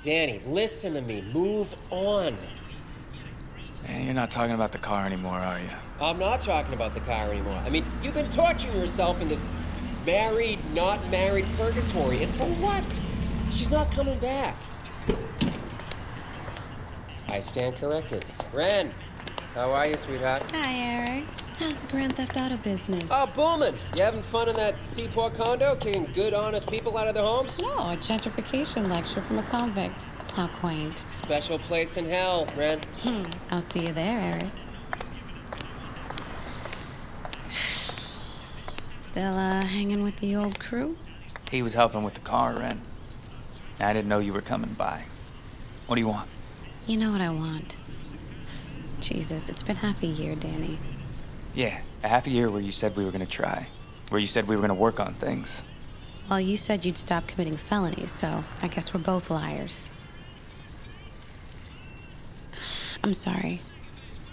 Danny, 0.00 0.40
listen 0.46 0.94
to 0.94 1.02
me. 1.02 1.20
Move 1.34 1.74
on. 1.90 2.36
Man, 3.86 4.06
you're 4.06 4.14
not 4.14 4.30
talking 4.30 4.54
about 4.54 4.72
the 4.72 4.78
car 4.78 5.04
anymore, 5.04 5.38
are 5.38 5.60
you? 5.60 5.68
I'm 6.00 6.18
not 6.18 6.40
talking 6.40 6.72
about 6.72 6.94
the 6.94 7.00
car 7.00 7.30
anymore. 7.30 7.60
I 7.62 7.68
mean, 7.68 7.84
you've 8.02 8.14
been 8.14 8.30
torturing 8.30 8.78
yourself 8.78 9.20
in 9.20 9.28
this 9.28 9.44
married, 10.06 10.58
not 10.72 11.06
married 11.10 11.44
purgatory. 11.58 12.22
And 12.22 12.34
for 12.34 12.46
what? 12.46 12.84
She's 13.52 13.70
not 13.70 13.90
coming 13.92 14.18
back. 14.20 14.56
I 17.28 17.40
stand 17.40 17.76
corrected. 17.76 18.24
Ren, 18.54 18.94
how 19.54 19.70
are 19.70 19.86
you, 19.86 19.96
sweetheart? 19.96 20.42
Hi, 20.50 20.74
Eric. 20.74 21.24
How's 21.58 21.78
the 21.78 21.86
Grand 21.86 22.16
Theft 22.16 22.36
Auto 22.36 22.56
business? 22.56 23.08
Oh, 23.12 23.30
booming! 23.36 23.78
You 23.94 24.02
having 24.02 24.22
fun 24.22 24.48
in 24.48 24.56
that 24.56 24.82
Seaport 24.82 25.34
condo, 25.34 25.76
kicking 25.76 26.08
good, 26.12 26.34
honest 26.34 26.68
people 26.68 26.98
out 26.98 27.06
of 27.06 27.14
their 27.14 27.22
homes? 27.22 27.60
No, 27.60 27.68
a 27.68 27.96
gentrification 27.96 28.90
lecture 28.90 29.22
from 29.22 29.38
a 29.38 29.44
convict. 29.44 30.06
How 30.34 30.48
quaint. 30.48 31.04
Special 31.08 31.60
place 31.60 31.96
in 31.96 32.06
hell, 32.06 32.48
Ren. 32.56 32.80
Hmm, 32.98 33.26
I'll 33.52 33.60
see 33.60 33.86
you 33.86 33.92
there, 33.92 34.34
Eric. 34.34 34.50
Still, 38.90 39.34
uh, 39.34 39.62
hanging 39.62 40.02
with 40.02 40.16
the 40.16 40.34
old 40.34 40.58
crew? 40.58 40.96
He 41.52 41.62
was 41.62 41.74
helping 41.74 42.02
with 42.02 42.14
the 42.14 42.20
car, 42.20 42.54
Ren. 42.54 42.80
I 43.78 43.92
didn't 43.92 44.08
know 44.08 44.18
you 44.18 44.32
were 44.32 44.40
coming 44.40 44.72
by. 44.72 45.04
What 45.86 45.94
do 45.94 46.00
you 46.00 46.08
want? 46.08 46.28
You 46.88 46.96
know 46.96 47.12
what 47.12 47.20
I 47.20 47.30
want. 47.30 47.76
Jesus, 49.04 49.50
it's 49.50 49.62
been 49.62 49.76
half 49.76 50.02
a 50.02 50.06
year, 50.06 50.34
Danny. 50.34 50.78
Yeah, 51.54 51.82
a 52.02 52.08
half 52.08 52.26
a 52.26 52.30
year 52.30 52.50
where 52.50 52.62
you 52.62 52.72
said 52.72 52.96
we 52.96 53.04
were 53.04 53.10
gonna 53.10 53.26
try. 53.26 53.68
Where 54.08 54.18
you 54.18 54.26
said 54.26 54.48
we 54.48 54.56
were 54.56 54.62
gonna 54.62 54.72
work 54.72 54.98
on 54.98 55.12
things. 55.12 55.62
Well, 56.30 56.40
you 56.40 56.56
said 56.56 56.86
you'd 56.86 56.96
stop 56.96 57.26
committing 57.26 57.58
felonies, 57.58 58.10
so 58.10 58.44
I 58.62 58.68
guess 58.68 58.94
we're 58.94 59.00
both 59.00 59.28
liars. 59.28 59.90
I'm 63.02 63.12
sorry. 63.12 63.60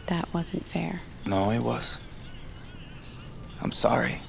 That 0.08 0.34
wasn't 0.34 0.66
fair. 0.66 1.02
No, 1.26 1.52
it 1.52 1.60
was. 1.60 1.98
I'm 3.60 3.74
sorry. 3.74 4.22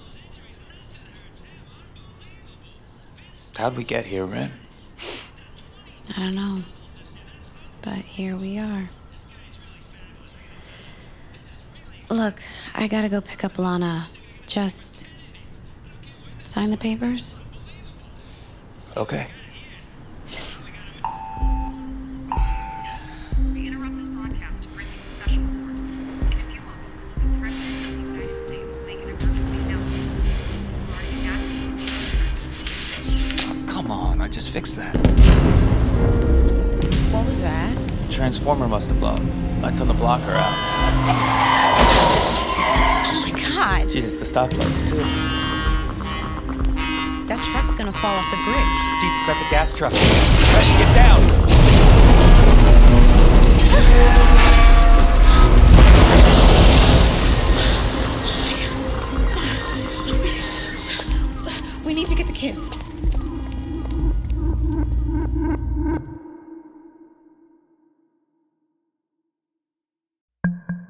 How'd 3.57 3.77
we 3.77 3.85
get 3.85 4.07
here, 4.07 4.27
Ren? 4.27 4.51
I 6.17 6.19
don't 6.19 6.35
know. 6.35 6.65
But 7.81 7.99
here 7.99 8.37
we 8.37 8.59
are. 8.59 8.91
Look, 12.13 12.41
I 12.75 12.89
gotta 12.89 13.09
go 13.09 13.23
pick 13.23 13.43
up 13.43 13.59
Lana. 13.59 14.07
Just 14.47 15.07
sign 16.45 16.71
the 16.71 16.77
papers? 16.77 17.41
Okay. 18.95 19.29
Oh, 33.41 33.65
come 33.67 33.91
on, 33.91 34.21
I 34.21 34.29
just 34.29 34.51
fixed 34.51 34.77
that. 34.77 34.95
What 37.11 37.25
was 37.27 37.41
that? 37.41 37.75
Transformer 38.11 38.69
must 38.69 38.91
have 38.91 39.01
blown. 39.01 39.65
I 39.65 39.75
turned 39.75 39.89
the 39.89 39.95
blocker 39.95 40.33
out. 40.33 41.52
Stoplights 44.33 44.89
too. 44.89 44.97
That 47.27 47.39
truck's 47.53 47.75
gonna 47.75 47.93
fall 47.93 48.17
off 48.17 48.31
the 48.31 48.39
bridge. 48.49 48.73
Jesus, 49.03 49.27
that's 49.27 49.43
a 49.43 49.51
gas 49.51 49.73
truck. 49.75 49.93
Let's 49.93 50.71
get 50.79 50.95
down. 50.95 51.21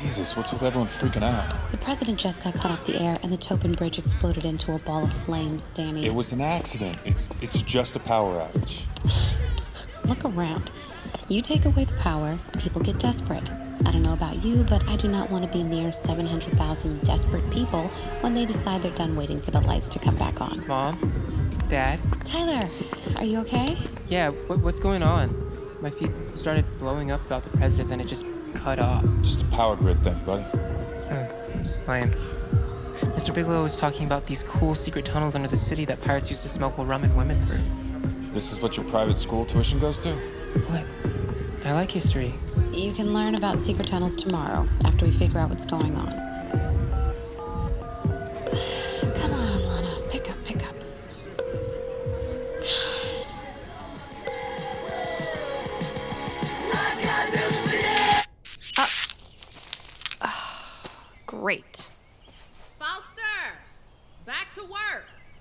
Jesus, 0.00 0.36
what's 0.36 0.52
with 0.52 0.62
everyone 0.62 0.88
freaking 0.88 1.22
out? 1.22 1.70
The 1.70 1.78
president 1.78 2.18
just 2.18 2.44
got 2.44 2.54
cut 2.54 2.70
off 2.70 2.84
the 2.84 3.00
air 3.00 3.18
and 3.22 3.32
the 3.32 3.36
Tobin 3.38 3.72
Bridge 3.72 3.98
exploded 3.98 4.44
into 4.44 4.72
a 4.72 4.78
ball 4.78 5.04
of 5.04 5.12
flames, 5.12 5.70
Danny. 5.70 6.04
It 6.04 6.12
was 6.12 6.32
an 6.32 6.42
accident. 6.42 6.98
It's 7.06 7.30
it's 7.40 7.62
just 7.62 7.96
a 7.96 8.00
power 8.00 8.38
outage. 8.40 8.82
Look 10.04 10.22
around. 10.24 10.70
You 11.28 11.40
take 11.40 11.64
away 11.64 11.84
the 11.84 11.94
power, 11.94 12.38
people 12.58 12.82
get 12.82 12.98
desperate. 12.98 13.50
I 13.86 13.90
don't 13.90 14.02
know 14.02 14.12
about 14.12 14.44
you, 14.44 14.64
but 14.64 14.86
I 14.88 14.96
do 14.96 15.08
not 15.08 15.30
want 15.30 15.44
to 15.44 15.50
be 15.50 15.62
near 15.62 15.90
700,000 15.90 17.02
desperate 17.02 17.50
people 17.50 17.88
when 18.20 18.34
they 18.34 18.44
decide 18.44 18.82
they're 18.82 18.92
done 18.92 19.16
waiting 19.16 19.40
for 19.40 19.50
the 19.50 19.60
lights 19.62 19.88
to 19.90 19.98
come 19.98 20.16
back 20.16 20.42
on. 20.42 20.66
Mom? 20.66 21.50
Dad? 21.70 22.00
Tyler, 22.24 22.68
are 23.16 23.24
you 23.24 23.38
okay? 23.40 23.78
Yeah, 24.08 24.28
what, 24.28 24.60
what's 24.60 24.78
going 24.78 25.02
on? 25.02 25.34
My 25.80 25.90
feet 25.90 26.10
started 26.32 26.64
blowing 26.78 27.10
up 27.10 27.24
about 27.26 27.44
the 27.44 27.56
president, 27.56 27.88
then 27.90 28.00
it 28.00 28.06
just 28.06 28.26
cut 28.58 28.78
off. 28.78 29.04
Just 29.22 29.42
a 29.42 29.44
power 29.46 29.76
grid 29.76 30.02
thing, 30.02 30.18
buddy. 30.24 30.44
Uh, 30.44 31.28
Lion. 31.86 32.14
Mr. 33.16 33.34
Bigelow 33.34 33.62
was 33.62 33.76
talking 33.76 34.06
about 34.06 34.26
these 34.26 34.42
cool 34.42 34.74
secret 34.74 35.04
tunnels 35.04 35.34
under 35.34 35.48
the 35.48 35.56
city 35.56 35.84
that 35.84 36.00
pirates 36.00 36.30
used 36.30 36.42
to 36.42 36.48
smuggle 36.48 36.84
rum 36.86 37.04
and 37.04 37.16
women 37.16 37.44
through. 37.46 38.30
This 38.32 38.52
is 38.52 38.60
what 38.60 38.76
your 38.76 38.86
private 38.86 39.18
school 39.18 39.44
tuition 39.44 39.78
goes 39.78 39.98
to? 40.00 40.14
What? 40.68 40.84
I 41.64 41.72
like 41.72 41.90
history. 41.90 42.34
You 42.72 42.92
can 42.92 43.12
learn 43.12 43.34
about 43.34 43.58
secret 43.58 43.86
tunnels 43.86 44.14
tomorrow 44.16 44.68
after 44.84 45.04
we 45.04 45.12
figure 45.12 45.40
out 45.40 45.50
what's 45.50 45.64
going 45.64 45.94
on, 45.96 46.12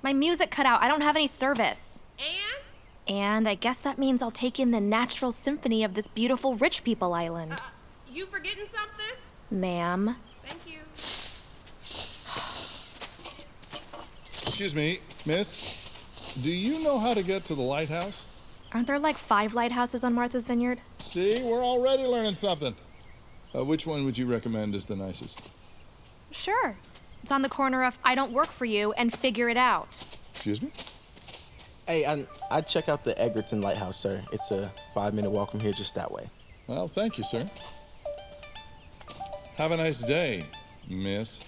My 0.06 0.14
music 0.14 0.52
cut 0.52 0.68
out. 0.68 0.84
I 0.84 0.88
don't 0.88 1.02
have 1.02 1.16
any 1.16 1.26
service. 1.26 2.04
And? 2.20 3.16
And 3.18 3.50
I 3.50 3.56
guess 3.56 3.80
that 3.80 3.98
means 3.98 4.22
I'll 4.22 4.30
take 4.30 4.60
in 4.60 4.70
the 4.70 4.80
natural 4.80 5.32
symphony 5.32 5.84
of 5.84 5.96
this 5.96 6.08
beautiful 6.08 6.54
rich 6.54 6.84
people 6.84 7.16
island. 7.16 7.54
Uh, 7.54 7.58
you 8.14 8.28
forgetting 8.28 8.68
something? 8.72 9.16
Ma'am. 9.50 10.16
Thank 10.44 10.60
you. 10.68 10.82
Excuse 14.46 14.76
me, 14.76 15.00
miss. 15.26 16.00
Do 16.44 16.52
you 16.52 16.84
know 16.84 17.00
how 17.00 17.16
to 17.16 17.24
get 17.24 17.46
to 17.46 17.56
the 17.56 17.64
lighthouse? 17.64 18.28
Aren't 18.74 18.86
there 18.86 19.00
like 19.00 19.18
five 19.18 19.56
lighthouses 19.56 20.04
on 20.04 20.14
Martha's 20.14 20.46
Vineyard? 20.46 20.82
See, 21.02 21.42
we're 21.42 21.66
already 21.66 22.04
learning 22.04 22.36
something. 22.36 22.76
Uh, 23.56 23.66
which 23.66 23.88
one 23.88 24.06
would 24.06 24.20
you 24.20 24.28
recommend 24.28 24.76
is 24.76 24.86
the 24.86 24.96
nicest? 24.96 25.42
Sure. 26.30 26.78
It's 27.26 27.32
on 27.32 27.42
the 27.42 27.50
corner 27.50 27.84
of 27.84 27.98
I 28.04 28.14
don't 28.14 28.34
work 28.34 28.52
for 28.52 28.66
you 28.66 28.92
and 28.92 29.12
figure 29.12 29.50
it 29.50 29.58
out. 29.58 30.00
Excuse 30.32 30.62
me? 30.62 30.70
Hey, 31.88 32.06
I, 32.06 32.28
I'd 32.52 32.68
check 32.68 32.88
out 32.88 33.04
the 33.04 33.16
Edgartown 33.16 33.64
Lighthouse, 33.64 33.98
sir. 33.98 34.22
It's 34.32 34.52
a 34.52 34.72
five 34.94 35.16
minute 35.16 35.32
walk 35.32 35.50
from 35.50 35.60
here 35.60 35.72
just 35.72 35.96
that 35.96 36.12
way. 36.12 36.30
Well, 36.68 36.88
thank 36.88 37.18
you, 37.18 37.24
sir. 37.24 37.50
Have 39.56 39.72
a 39.72 39.78
nice 39.78 40.02
day, 40.02 40.46
miss. 40.88 41.40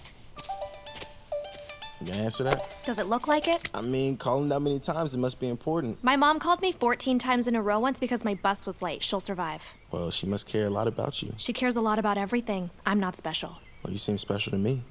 You 2.00 2.08
gonna 2.08 2.24
answer 2.24 2.42
that? 2.42 2.68
Does 2.84 2.98
it 2.98 3.06
look 3.06 3.28
like 3.28 3.46
it? 3.46 3.68
I 3.72 3.80
mean, 3.80 4.16
calling 4.16 4.48
that 4.48 4.58
many 4.58 4.80
times, 4.80 5.14
it 5.14 5.18
must 5.18 5.38
be 5.38 5.48
important. 5.48 6.02
My 6.02 6.16
mom 6.16 6.40
called 6.40 6.60
me 6.60 6.72
14 6.72 7.20
times 7.20 7.46
in 7.46 7.54
a 7.54 7.62
row 7.62 7.78
once 7.78 8.00
because 8.00 8.24
my 8.24 8.34
bus 8.34 8.66
was 8.66 8.82
late. 8.82 9.04
She'll 9.04 9.20
survive. 9.20 9.74
Well, 9.92 10.10
she 10.10 10.26
must 10.26 10.48
care 10.48 10.64
a 10.64 10.70
lot 10.70 10.88
about 10.88 11.22
you. 11.22 11.34
She 11.36 11.52
cares 11.52 11.76
a 11.76 11.80
lot 11.80 12.00
about 12.00 12.18
everything. 12.18 12.70
I'm 12.84 12.98
not 12.98 13.14
special. 13.14 13.58
Well, 13.84 13.92
you 13.92 13.98
seem 13.98 14.18
special 14.18 14.50
to 14.50 14.58
me. 14.58 14.82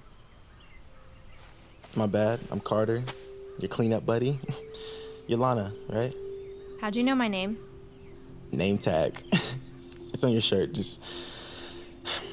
My 1.96 2.06
bad. 2.06 2.40
I'm 2.52 2.60
Carter, 2.60 3.04
your 3.60 3.70
cleanup 3.70 4.06
buddy. 4.06 4.40
Yolana, 5.30 5.74
right? 5.90 6.14
How'd 6.80 6.96
you 6.96 7.04
know 7.04 7.16
my 7.16 7.28
name? 7.28 7.58
Name 8.52 8.78
tag. 8.78 9.24
it's 9.80 10.24
on 10.24 10.32
your 10.32 10.42
shirt. 10.42 10.74
Just 10.74 11.04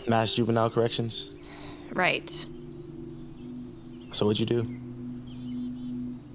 Mass 0.07 0.35
Juvenile 0.35 0.71
Corrections. 0.71 1.31
Right. 1.93 2.31
So 4.13 4.27
what'd 4.27 4.39
you 4.39 4.47
do? 4.47 4.81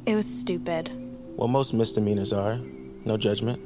It 0.05 0.15
was 0.15 0.25
stupid. 0.25 0.91
Well, 1.37 1.47
most 1.47 1.73
misdemeanors 1.73 2.33
are. 2.33 2.57
No 3.05 3.15
judgment. 3.15 3.61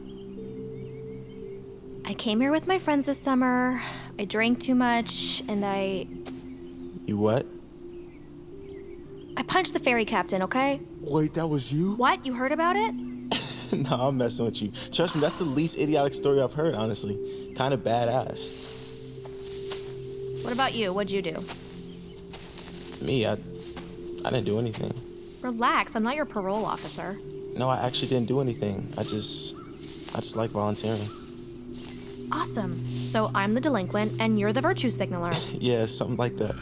I 2.06 2.14
came 2.14 2.42
here 2.42 2.52
with 2.52 2.68
my 2.68 2.80
friends 2.80 3.06
this 3.06 3.18
summer. 3.18 3.82
I 4.20 4.26
drank 4.26 4.60
too 4.60 4.76
much, 4.76 5.42
and 5.48 5.66
I. 5.66 6.06
You 7.06 7.18
what? 7.18 7.48
I 9.36 9.44
punched 9.44 9.74
the 9.74 9.80
ferry 9.80 10.06
captain, 10.06 10.42
okay? 10.44 10.80
Wait, 11.02 11.34
that 11.34 11.48
was 11.48 11.72
you? 11.72 11.94
What? 11.94 12.26
You 12.26 12.34
heard 12.34 12.52
about 12.52 12.76
it? 12.76 12.94
no, 13.74 13.90
I'm 13.90 14.18
messing 14.18 14.46
with 14.46 14.62
you. 14.62 14.72
Trust 14.92 15.16
me, 15.16 15.22
that's 15.22 15.40
the 15.40 15.46
least 15.46 15.78
idiotic 15.78 16.14
story 16.14 16.42
I've 16.42 16.54
heard, 16.54 16.76
honestly. 16.76 17.54
Kind 17.56 17.74
of 17.74 17.82
badass. 17.82 18.72
What 20.44 20.54
about 20.54 20.74
you? 20.76 20.94
What'd 20.94 21.12
you 21.12 21.22
do? 21.22 21.44
Me, 23.02 23.26
I, 23.26 23.34
I 23.34 24.30
didn't 24.30 24.46
do 24.46 24.60
anything. 24.60 24.94
Relax, 25.42 25.96
I'm 25.96 26.04
not 26.04 26.16
your 26.16 26.26
parole 26.26 26.66
officer. 26.66 27.18
No, 27.58 27.70
I 27.70 27.86
actually 27.86 28.10
didn't 28.10 28.28
do 28.28 28.40
anything. 28.40 28.92
I 28.98 29.04
just, 29.04 29.56
I 30.14 30.20
just 30.20 30.36
like 30.36 30.52
volunteering. 30.52 31.08
Awesome. 32.32 32.86
So 32.98 33.32
I'm 33.36 33.54
the 33.54 33.62
delinquent, 33.62 34.14
and 34.20 34.40
you're 34.40 34.54
the 34.54 34.62
virtue 34.62 34.90
signaler. 34.90 35.32
yeah, 35.54 35.86
something 35.86 36.18
like 36.18 36.38
that. 36.38 36.56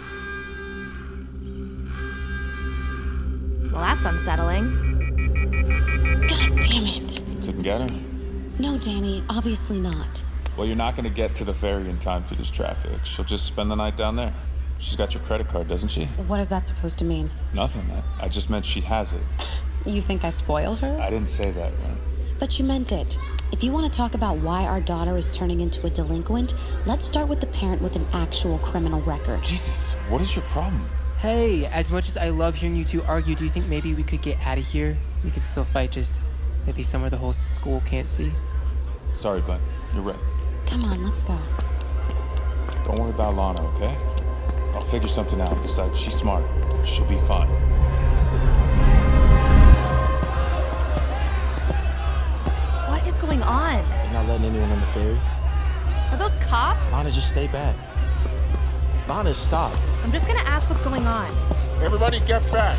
Well, 3.82 3.96
that's 3.96 4.06
unsettling. 4.06 4.70
God 6.28 6.62
damn 6.62 6.86
it. 6.86 7.24
Couldn't 7.44 7.64
get 7.64 7.82
her? 7.82 8.00
No, 8.60 8.78
Danny, 8.78 9.24
obviously 9.28 9.80
not. 9.80 10.24
Well, 10.56 10.68
you're 10.68 10.76
not 10.76 10.96
going 10.96 11.06
to 11.06 11.10
get 11.10 11.36
to 11.38 11.44
the 11.44 11.54
ferry 11.56 11.90
in 11.90 11.98
time 11.98 12.24
through 12.24 12.38
this 12.38 12.52
traffic. 12.52 13.04
She'll 13.06 13.26
just 13.26 13.48
spend 13.48 13.72
the 13.72 13.76
night 13.76 13.98
down 13.98 14.18
there. 14.18 14.36
She's 14.78 14.96
got 14.96 15.16
your 15.16 15.24
credit 15.24 15.48
card, 15.48 15.68
doesn't 15.68 15.90
she? 15.90 16.06
What 16.28 16.40
is 16.40 16.50
that 16.50 16.62
supposed 16.62 17.00
to 17.00 17.06
mean? 17.06 17.32
Nothing. 17.56 17.90
I, 17.92 18.26
I 18.26 18.28
just 18.28 18.52
meant 18.52 18.68
she 18.68 18.82
has 18.82 19.14
it. 19.14 19.24
You 19.88 20.00
think 20.00 20.24
I 20.24 20.30
spoil 20.30 20.76
her? 20.76 21.00
I 21.02 21.10
didn't 21.10 21.30
say 21.30 21.50
that, 21.50 21.72
Ren. 21.84 21.98
But 22.38 22.60
you 22.60 22.66
meant 22.66 22.92
it. 22.92 23.18
If 23.52 23.64
you 23.64 23.72
want 23.72 23.92
to 23.92 23.98
talk 23.98 24.14
about 24.14 24.38
why 24.38 24.68
our 24.68 24.80
daughter 24.80 25.18
is 25.18 25.28
turning 25.32 25.60
into 25.60 25.88
a 25.88 25.90
delinquent, 25.90 26.54
let's 26.86 27.04
start 27.04 27.28
with 27.28 27.42
the 27.42 27.48
parent 27.48 27.82
with 27.82 27.96
an 27.96 28.06
actual 28.14 28.60
criminal 28.60 29.02
record. 29.02 29.44
Jesus, 29.44 29.94
what 30.08 30.22
is 30.22 30.36
your 30.36 30.46
problem? 30.46 30.88
Hey, 31.22 31.68
as 31.68 31.92
much 31.92 32.10
as 32.10 32.18
I 32.18 32.30
love 32.30 32.56
hearing 32.56 32.76
you 32.76 32.84
two 32.84 33.04
argue, 33.04 33.36
do 33.36 33.44
you 33.44 33.50
think 33.52 33.68
maybe 33.68 33.94
we 33.94 34.02
could 34.02 34.24
get 34.24 34.40
out 34.44 34.58
of 34.58 34.66
here? 34.66 34.98
We 35.24 35.30
could 35.30 35.44
still 35.44 35.64
fight, 35.64 35.92
just 35.92 36.20
maybe 36.66 36.82
somewhere 36.82 37.12
the 37.12 37.18
whole 37.18 37.32
school 37.32 37.84
can't 37.86 38.10
see. 38.10 38.32
Sorry, 39.14 39.40
bud. 39.40 39.62
You're 39.94 40.02
right. 40.02 40.16
Come 40.66 40.84
on, 40.84 41.04
let's 41.04 41.22
go. 41.22 41.38
Don't 42.86 43.00
worry 43.00 43.12
about 43.12 43.36
Lana, 43.36 43.62
okay? 43.76 43.96
I'll 44.74 44.82
figure 44.82 45.08
something 45.08 45.40
out. 45.40 45.62
Besides, 45.62 46.00
she's 46.00 46.16
smart. 46.16 46.44
She'll 46.88 47.06
be 47.06 47.20
fine. 47.20 47.50
What 52.90 53.06
is 53.06 53.16
going 53.18 53.44
on? 53.44 53.86
You're 54.06 54.14
not 54.14 54.26
letting 54.26 54.48
anyone 54.48 54.72
on 54.72 54.80
the 54.82 54.88
ferry? 54.88 55.20
Are 56.10 56.18
those 56.18 56.36
cops? 56.38 56.92
Lana, 56.92 57.12
just 57.12 57.30
stay 57.30 57.48
back. 57.48 57.76
Lana, 59.08 59.34
stop. 59.34 59.74
I'm 60.04 60.12
just 60.12 60.28
gonna 60.28 60.40
ask 60.42 60.70
what's 60.70 60.82
going 60.82 61.06
on. 61.08 61.36
Everybody 61.82 62.20
get 62.22 62.50
back. 62.52 62.78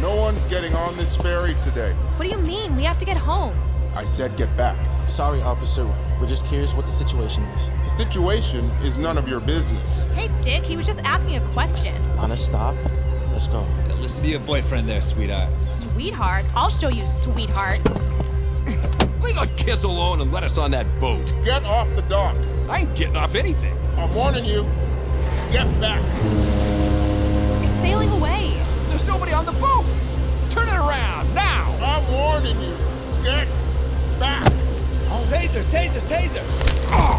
No 0.00 0.16
one's 0.16 0.44
getting 0.46 0.74
on 0.74 0.96
this 0.96 1.16
ferry 1.16 1.54
today. 1.62 1.92
What 2.16 2.24
do 2.24 2.30
you 2.30 2.38
mean? 2.38 2.76
We 2.76 2.82
have 2.84 2.98
to 2.98 3.04
get 3.04 3.16
home. 3.16 3.56
I 3.94 4.04
said 4.04 4.36
get 4.36 4.54
back. 4.56 4.76
Sorry, 5.08 5.40
officer. 5.40 5.86
We're 6.20 6.26
just 6.26 6.44
curious 6.46 6.74
what 6.74 6.86
the 6.86 6.92
situation 6.92 7.44
is. 7.44 7.70
The 7.84 7.90
situation 7.96 8.66
is 8.82 8.98
none 8.98 9.18
of 9.18 9.28
your 9.28 9.40
business. 9.40 10.04
Hey, 10.14 10.30
Dick, 10.42 10.64
he 10.64 10.76
was 10.76 10.86
just 10.86 11.00
asking 11.04 11.36
a 11.36 11.48
question. 11.52 11.94
Lana, 12.16 12.36
stop. 12.36 12.76
Let's 13.32 13.48
go. 13.48 13.66
Listen 13.98 14.24
to 14.24 14.28
your 14.30 14.40
boyfriend 14.40 14.88
there, 14.88 15.02
sweetheart. 15.02 15.52
Sweetheart? 15.62 16.46
I'll 16.54 16.70
show 16.70 16.88
you, 16.88 17.06
sweetheart. 17.06 17.80
Leave 19.22 19.34
the 19.34 19.48
kiss 19.56 19.84
alone 19.84 20.20
and 20.20 20.32
let 20.32 20.44
us 20.44 20.58
on 20.58 20.70
that 20.72 20.86
boat. 21.00 21.32
Get 21.44 21.62
off 21.64 21.88
the 21.94 22.02
dock. 22.02 22.36
I 22.68 22.80
ain't 22.80 22.94
getting 22.96 23.16
off 23.16 23.34
anything. 23.34 23.76
I'm 23.96 24.14
warning 24.14 24.44
you. 24.44 24.66
Get 25.52 25.80
back. 25.80 26.00
It's 27.62 27.74
sailing 27.80 28.10
away. 28.10 28.52
There's 28.88 29.04
nobody 29.06 29.32
on 29.32 29.44
the 29.46 29.52
boat. 29.52 29.84
Turn 30.50 30.68
it 30.68 30.74
around 30.74 31.34
now. 31.34 31.76
I'm 31.82 32.12
warning 32.12 32.60
you. 32.60 32.76
Get 33.24 33.48
back. 34.20 34.46
Oh, 35.12 35.26
taser, 35.28 35.62
taser, 35.64 36.00
taser. 36.08 36.44
Oh. 36.92 37.18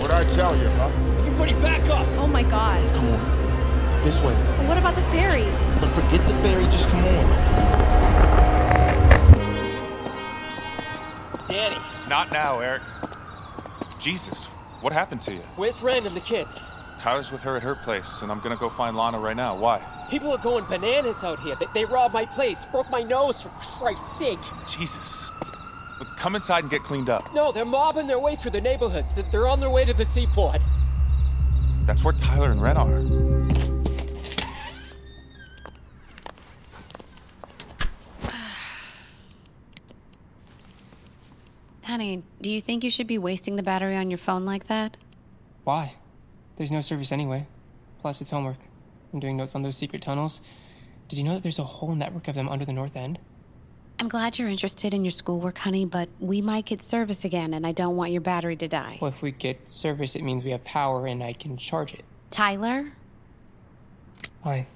What'd 0.00 0.14
I 0.16 0.22
tell 0.34 0.56
you, 0.56 0.68
huh? 0.70 0.90
Everybody 1.18 1.54
back 1.54 1.88
up. 1.90 2.06
Oh 2.18 2.26
my 2.28 2.42
god. 2.44 2.80
Come 2.94 3.08
on. 3.08 4.02
This 4.04 4.20
way. 4.20 4.34
But 4.58 4.68
what 4.68 4.78
about 4.78 4.94
the 4.94 5.02
ferry? 5.10 5.44
But 5.80 5.90
forget 5.90 6.26
the 6.28 6.34
ferry, 6.42 6.64
just 6.64 6.88
come 6.90 7.04
on. 7.04 7.52
Danny, 11.46 11.76
Not 12.08 12.32
now, 12.32 12.60
Eric. 12.60 12.82
Jesus, 13.98 14.46
what 14.80 14.92
happened 14.92 15.22
to 15.22 15.32
you? 15.34 15.42
where's 15.56 15.82
Ren 15.82 16.06
and 16.06 16.16
the 16.16 16.20
kids? 16.20 16.62
Tyler's 17.02 17.32
with 17.32 17.42
her 17.42 17.56
at 17.56 17.64
her 17.64 17.74
place, 17.74 18.22
and 18.22 18.30
I'm 18.30 18.38
gonna 18.38 18.54
go 18.56 18.68
find 18.70 18.96
Lana 18.96 19.18
right 19.18 19.34
now. 19.34 19.56
Why? 19.56 19.82
People 20.08 20.30
are 20.30 20.38
going 20.38 20.64
bananas 20.66 21.24
out 21.24 21.40
here. 21.40 21.56
They, 21.58 21.66
they 21.74 21.84
robbed 21.84 22.14
my 22.14 22.24
place, 22.24 22.64
broke 22.66 22.88
my 22.90 23.02
nose, 23.02 23.42
for 23.42 23.48
Christ's 23.58 24.18
sake. 24.18 24.38
Jesus. 24.68 25.28
Look, 25.98 26.16
come 26.16 26.36
inside 26.36 26.60
and 26.62 26.70
get 26.70 26.84
cleaned 26.84 27.10
up. 27.10 27.34
No, 27.34 27.50
they're 27.50 27.64
mobbing 27.64 28.06
their 28.06 28.20
way 28.20 28.36
through 28.36 28.52
the 28.52 28.60
neighborhoods. 28.60 29.16
They- 29.16 29.22
They're 29.32 29.48
on 29.48 29.58
their 29.58 29.70
way 29.70 29.84
to 29.84 29.92
the 29.92 30.04
seaport. 30.04 30.60
That's 31.86 32.04
where 32.04 32.14
Tyler 32.14 32.52
and 32.52 32.62
Ren 32.62 32.76
are. 32.76 33.02
Honey, 41.84 42.22
do 42.40 42.50
you 42.50 42.60
think 42.60 42.84
you 42.84 42.90
should 42.90 43.06
be 43.06 43.18
wasting 43.18 43.56
the 43.56 43.62
battery 43.62 43.96
on 43.96 44.10
your 44.10 44.18
phone 44.18 44.44
like 44.44 44.66
that? 44.68 44.96
Why? 45.64 45.94
There's 46.62 46.70
no 46.70 46.80
service 46.80 47.10
anyway. 47.10 47.48
Plus, 48.02 48.20
it's 48.20 48.30
homework. 48.30 48.58
I'm 49.12 49.18
doing 49.18 49.36
notes 49.36 49.56
on 49.56 49.62
those 49.62 49.76
secret 49.76 50.00
tunnels. 50.00 50.40
Did 51.08 51.18
you 51.18 51.24
know 51.24 51.34
that 51.34 51.42
there's 51.42 51.58
a 51.58 51.64
whole 51.64 51.92
network 51.92 52.28
of 52.28 52.36
them 52.36 52.48
under 52.48 52.64
the 52.64 52.72
North 52.72 52.94
End? 52.94 53.18
I'm 53.98 54.06
glad 54.06 54.38
you're 54.38 54.46
interested 54.46 54.94
in 54.94 55.04
your 55.04 55.10
schoolwork, 55.10 55.58
honey, 55.58 55.84
but 55.84 56.08
we 56.20 56.40
might 56.40 56.64
get 56.64 56.80
service 56.80 57.24
again, 57.24 57.52
and 57.52 57.66
I 57.66 57.72
don't 57.72 57.96
want 57.96 58.12
your 58.12 58.20
battery 58.20 58.54
to 58.54 58.68
die. 58.68 58.98
Well, 59.00 59.10
if 59.10 59.20
we 59.22 59.32
get 59.32 59.68
service, 59.68 60.14
it 60.14 60.22
means 60.22 60.44
we 60.44 60.52
have 60.52 60.62
power 60.62 61.04
and 61.08 61.20
I 61.24 61.32
can 61.32 61.56
charge 61.56 61.94
it. 61.94 62.04
Tyler? 62.30 62.92
Why? 64.42 64.68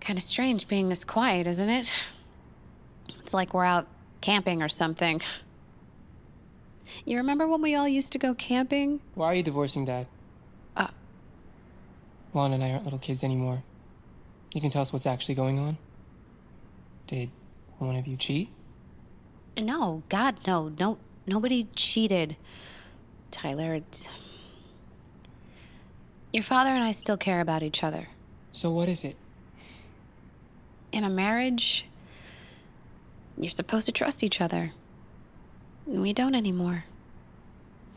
Kind 0.00 0.18
of 0.18 0.22
strange 0.22 0.68
being 0.68 0.90
this 0.90 1.06
quiet, 1.06 1.46
isn't 1.46 1.70
it? 1.70 1.90
It's 3.20 3.32
like 3.32 3.54
we're 3.54 3.64
out 3.64 3.86
camping 4.20 4.62
or 4.62 4.68
something. 4.68 5.22
You 7.04 7.16
remember 7.16 7.46
when 7.46 7.62
we 7.62 7.74
all 7.74 7.88
used 7.88 8.12
to 8.12 8.18
go 8.18 8.34
camping? 8.34 9.00
Why 9.14 9.26
are 9.26 9.34
you 9.34 9.42
divorcing 9.42 9.84
Dad? 9.84 10.06
Uh. 10.76 10.88
Lana 12.34 12.54
and 12.54 12.64
I 12.64 12.72
aren't 12.72 12.84
little 12.84 12.98
kids 12.98 13.22
anymore. 13.24 13.62
You 14.54 14.60
can 14.60 14.70
tell 14.70 14.82
us 14.82 14.92
what's 14.92 15.06
actually 15.06 15.34
going 15.34 15.58
on? 15.58 15.78
Did 17.06 17.30
one 17.78 17.96
of 17.96 18.06
you 18.06 18.16
cheat? 18.16 18.48
No, 19.56 20.02
God, 20.08 20.36
no. 20.46 20.72
No, 20.78 20.98
nobody 21.26 21.68
cheated. 21.74 22.36
Tyler, 23.30 23.74
it's... 23.74 24.08
Your 26.32 26.42
father 26.42 26.70
and 26.70 26.82
I 26.82 26.92
still 26.92 27.16
care 27.16 27.40
about 27.40 27.62
each 27.62 27.84
other. 27.84 28.08
So 28.50 28.70
what 28.70 28.88
is 28.88 29.04
it? 29.04 29.16
In 30.90 31.04
a 31.04 31.10
marriage, 31.10 31.86
you're 33.36 33.50
supposed 33.50 33.86
to 33.86 33.92
trust 33.92 34.22
each 34.22 34.40
other. 34.40 34.72
We 35.86 36.12
don't 36.12 36.34
anymore. 36.34 36.84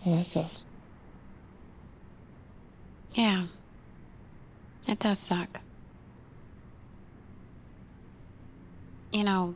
Well, 0.04 0.18
that 0.18 0.26
sucks. 0.26 0.66
Yeah. 3.14 3.46
It 4.88 5.00
does 5.00 5.20
suck. 5.20 5.60
You 9.12 9.24
know, 9.24 9.56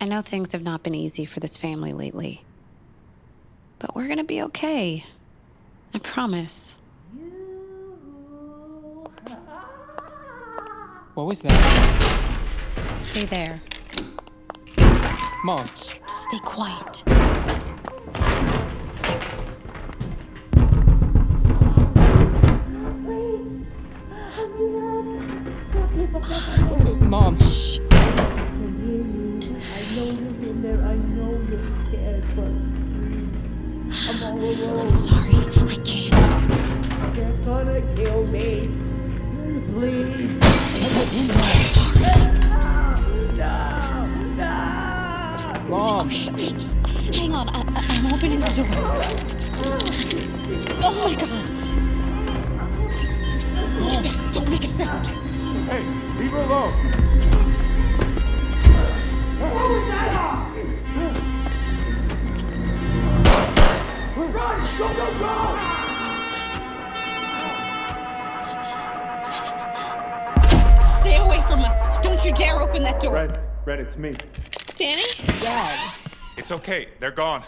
I 0.00 0.04
know 0.04 0.20
things 0.20 0.52
have 0.52 0.62
not 0.62 0.82
been 0.82 0.94
easy 0.94 1.24
for 1.24 1.40
this 1.40 1.56
family 1.56 1.92
lately. 1.92 2.44
But 3.78 3.96
we're 3.96 4.08
gonna 4.08 4.24
be 4.24 4.42
okay. 4.42 5.04
I 5.94 5.98
promise. 5.98 6.76
What 11.14 11.26
was 11.26 11.40
that? 11.40 12.94
Stay 12.94 13.24
there. 13.24 13.60
Mom. 15.44 15.68
Shh, 15.68 15.94
stay 16.06 16.40
quiet. 16.40 17.04
Mom. 27.00 27.38
Shh. 27.38 27.78
I 27.78 27.82
know 29.94 30.04
you're 30.04 30.50
in 30.50 30.60
there. 30.60 30.82
I 30.84 30.96
know 30.96 31.40
you're 31.48 31.62
scared, 31.86 32.24
but 32.34 32.50
I'm 34.10 34.22
all 34.24 34.42
alone. 34.42 34.80
I'm 34.80 34.90
sorry. 34.90 35.36
I 35.36 35.76
can't. 35.84 37.14
They're 37.14 37.32
gonna 37.44 37.80
kill 37.94 38.26
me. 38.26 38.72
Please. 39.72 41.57
Mom. 45.68 46.06
Okay, 46.06 46.30
okay, 46.30 46.52
just 46.52 46.78
hang 47.14 47.34
on. 47.34 47.48
I, 47.50 47.60
I, 47.60 47.84
I'm 47.90 48.06
opening 48.06 48.40
the 48.40 48.46
door. 48.56 48.66
Oh 50.82 50.92
my 51.04 51.14
god. 51.14 51.44
Get 53.90 54.02
back. 54.02 54.32
Don't 54.32 54.48
make 54.48 54.64
a 54.64 54.66
sound. 54.66 55.06
Hey, 55.68 55.84
leave 56.18 56.30
her 56.30 56.42
alone. 56.42 56.72
Run! 64.28 64.60
Go, 64.78 64.88
go, 64.94 65.06
go! 65.18 65.32
Stay 71.00 71.16
away 71.16 71.40
from 71.42 71.60
us. 71.60 71.98
Don't 71.98 72.24
you 72.24 72.32
dare 72.32 72.60
open 72.60 72.82
that 72.84 73.00
door. 73.00 73.14
Red, 73.14 73.40
Red, 73.64 73.80
it's 73.80 73.96
me. 73.96 74.16
Danny? 74.78 75.02
Dad. 75.40 75.92
It's 76.36 76.52
okay. 76.52 76.86
They're 77.00 77.10
gone. 77.10 77.42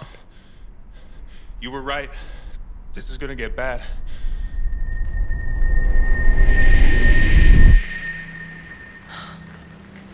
You 1.61 1.71
were 1.71 1.81
right. 1.81 2.11
This 2.93 3.09
is 3.09 3.19
gonna 3.19 3.37
get 3.37 3.55
bad. 3.55 3.83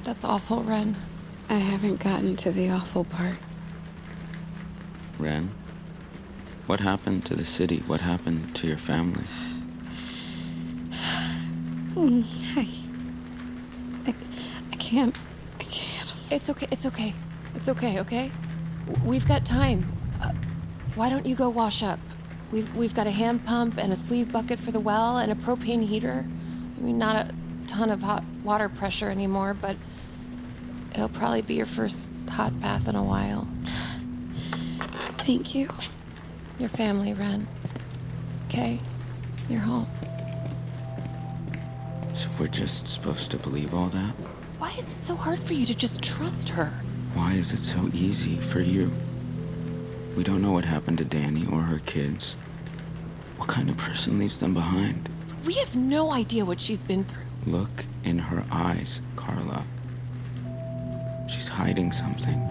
That's 0.04 0.24
awful, 0.24 0.62
Ren. 0.62 0.94
I 1.48 1.54
haven't 1.54 2.00
gotten 2.00 2.36
to 2.36 2.52
the 2.52 2.68
awful 2.68 3.04
part. 3.04 3.36
Ren, 5.18 5.52
what 6.66 6.80
happened 6.80 7.24
to 7.26 7.34
the 7.34 7.46
city? 7.46 7.82
What 7.86 8.02
happened 8.02 8.54
to 8.56 8.66
your 8.66 8.76
family? 8.76 9.24
I, 11.96 12.68
I, 14.06 14.14
I 14.70 14.76
can't. 14.76 15.16
It's 16.30 16.50
okay. 16.50 16.66
It's 16.70 16.86
okay. 16.86 17.14
It's 17.54 17.68
okay. 17.68 18.00
Okay. 18.00 18.32
We've 19.04 19.26
got 19.26 19.46
time. 19.46 19.86
Uh, 20.20 20.32
why 20.96 21.08
don't 21.08 21.24
you 21.24 21.36
go 21.36 21.48
wash 21.48 21.82
up? 21.82 22.00
We've 22.50 22.74
we've 22.74 22.94
got 22.94 23.06
a 23.06 23.10
hand 23.10 23.44
pump 23.46 23.78
and 23.78 23.92
a 23.92 23.96
sleeve 23.96 24.32
bucket 24.32 24.58
for 24.58 24.72
the 24.72 24.80
well 24.80 25.18
and 25.18 25.30
a 25.30 25.34
propane 25.34 25.86
heater. 25.86 26.24
I 26.76 26.80
mean, 26.80 26.98
not 26.98 27.16
a 27.16 27.34
ton 27.66 27.90
of 27.90 28.02
hot 28.02 28.24
water 28.42 28.68
pressure 28.68 29.08
anymore, 29.08 29.54
but 29.54 29.76
it'll 30.92 31.08
probably 31.08 31.42
be 31.42 31.54
your 31.54 31.66
first 31.66 32.08
hot 32.28 32.60
bath 32.60 32.88
in 32.88 32.96
a 32.96 33.02
while. 33.02 33.46
Thank 35.18 35.54
you. 35.54 35.68
Your 36.58 36.68
family, 36.68 37.12
Ren. 37.12 37.46
Okay. 38.48 38.80
You're 39.48 39.60
home. 39.60 39.88
So 42.14 42.28
we're 42.38 42.46
just 42.48 42.88
supposed 42.88 43.30
to 43.32 43.36
believe 43.36 43.74
all 43.74 43.88
that? 43.88 44.14
Why 44.66 44.72
is 44.72 44.96
it 44.98 45.04
so 45.04 45.14
hard 45.14 45.38
for 45.38 45.52
you 45.52 45.64
to 45.64 45.74
just 45.76 46.02
trust 46.02 46.48
her? 46.48 46.72
Why 47.14 47.34
is 47.34 47.52
it 47.52 47.62
so 47.62 47.88
easy 47.94 48.36
for 48.38 48.58
you? 48.58 48.90
We 50.16 50.24
don't 50.24 50.42
know 50.42 50.50
what 50.50 50.64
happened 50.64 50.98
to 50.98 51.04
Danny 51.04 51.46
or 51.46 51.60
her 51.60 51.78
kids. 51.78 52.34
What 53.36 53.48
kind 53.48 53.70
of 53.70 53.76
person 53.76 54.18
leaves 54.18 54.40
them 54.40 54.54
behind? 54.54 55.08
We 55.44 55.54
have 55.54 55.76
no 55.76 56.10
idea 56.10 56.44
what 56.44 56.60
she's 56.60 56.82
been 56.82 57.04
through. 57.04 57.22
Look 57.46 57.84
in 58.02 58.18
her 58.18 58.44
eyes, 58.50 59.00
Carla. 59.14 59.64
She's 61.28 61.46
hiding 61.46 61.92
something. 61.92 62.42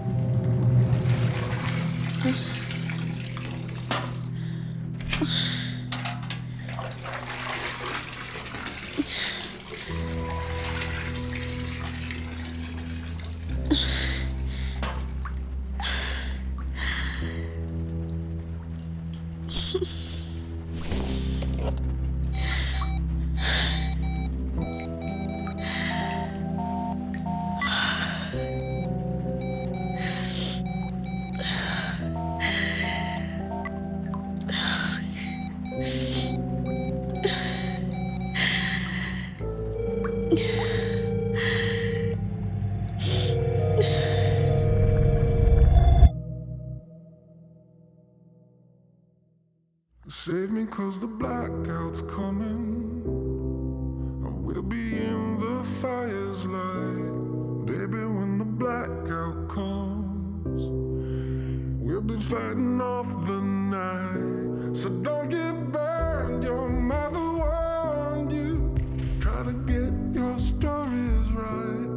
Don't 65.05 65.29
get 65.29 65.71
burned, 65.71 66.43
your 66.43 66.67
mother 66.67 67.19
warned 67.19 68.31
you. 68.31 68.75
Try 69.21 69.43
to 69.43 69.53
get 69.71 69.93
your 70.19 70.39
stories 70.39 71.27
right. 71.31 71.91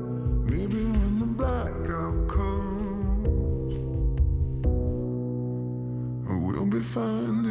Maybe 0.52 0.84
when 0.84 1.18
the 1.18 1.24
blackout 1.24 2.28
comes, 2.28 3.72
we'll 6.28 6.66
be 6.66 6.82
finally 6.82 7.47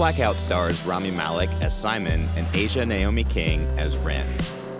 Blackout 0.00 0.38
stars 0.38 0.82
Rami 0.86 1.10
Malek 1.10 1.50
as 1.60 1.78
Simon 1.78 2.26
and 2.34 2.46
Aja 2.56 2.86
Naomi 2.86 3.22
King 3.22 3.66
as 3.78 3.98
Ren, 3.98 4.26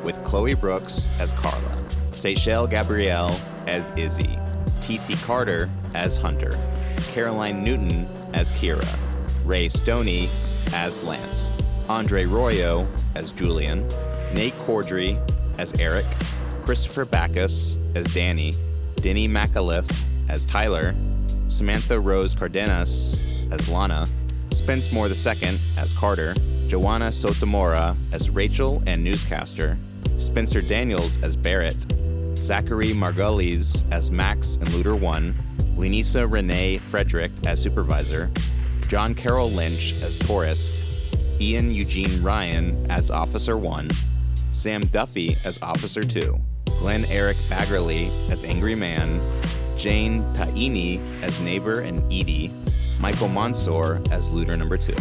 with 0.02 0.16
Chloe 0.24 0.54
Brooks 0.54 1.10
as 1.18 1.30
Carla, 1.32 1.84
Seychelle 2.12 2.70
Gabrielle 2.70 3.38
as 3.66 3.92
Izzy, 3.98 4.38
T.C. 4.80 5.16
Carter 5.16 5.68
as 5.92 6.16
Hunter, 6.16 6.58
Caroline 7.12 7.62
Newton 7.62 8.08
as 8.32 8.50
Kira, 8.52 8.88
Ray 9.44 9.68
Stoney 9.68 10.30
as 10.72 11.02
Lance, 11.02 11.50
Andre 11.86 12.24
Royo 12.24 12.88
as 13.14 13.30
Julian, 13.30 13.86
Nate 14.32 14.58
Corddry 14.60 15.20
as 15.58 15.74
Eric, 15.74 16.06
Christopher 16.64 17.04
Backus 17.04 17.76
as 17.94 18.06
Danny, 18.14 18.54
Denny 18.96 19.28
McAuliffe 19.28 19.94
as 20.30 20.46
Tyler, 20.46 20.94
Samantha 21.48 22.00
Rose 22.00 22.34
Cardenas 22.34 23.18
as 23.50 23.68
Lana, 23.68 24.08
Spence 24.52 24.90
Moore 24.92 25.08
II 25.08 25.60
as 25.76 25.92
Carter, 25.92 26.34
Joanna 26.66 27.08
Sotomura 27.08 27.96
as 28.12 28.30
Rachel 28.30 28.82
and 28.86 29.02
newscaster, 29.02 29.78
Spencer 30.18 30.60
Daniels 30.60 31.18
as 31.22 31.36
Barrett, 31.36 31.76
Zachary 32.36 32.92
Margulies 32.92 33.84
as 33.92 34.10
Max 34.10 34.56
and 34.56 34.68
Looter 34.72 34.96
1, 34.96 35.74
Lenisa 35.76 36.30
Renee 36.30 36.78
Frederick 36.78 37.32
as 37.46 37.60
supervisor, 37.60 38.30
John 38.88 39.14
Carroll 39.14 39.50
Lynch 39.50 39.94
as 40.02 40.18
tourist, 40.18 40.84
Ian 41.40 41.70
Eugene 41.72 42.22
Ryan 42.22 42.90
as 42.90 43.10
Officer 43.10 43.56
1, 43.56 43.90
Sam 44.52 44.82
Duffy 44.86 45.36
as 45.44 45.58
Officer 45.62 46.02
2, 46.02 46.38
Glenn 46.80 47.04
Eric 47.06 47.36
Baggerly 47.48 48.10
as 48.30 48.44
Angry 48.44 48.74
Man, 48.74 49.20
Jane 49.76 50.22
Taini 50.34 51.00
as 51.22 51.40
Neighbor 51.40 51.80
and 51.80 52.02
Edie, 52.12 52.52
Michael 53.00 53.28
Mansour 53.28 54.02
as 54.10 54.30
Looter 54.30 54.58
Number 54.58 54.76
2. 54.76 54.94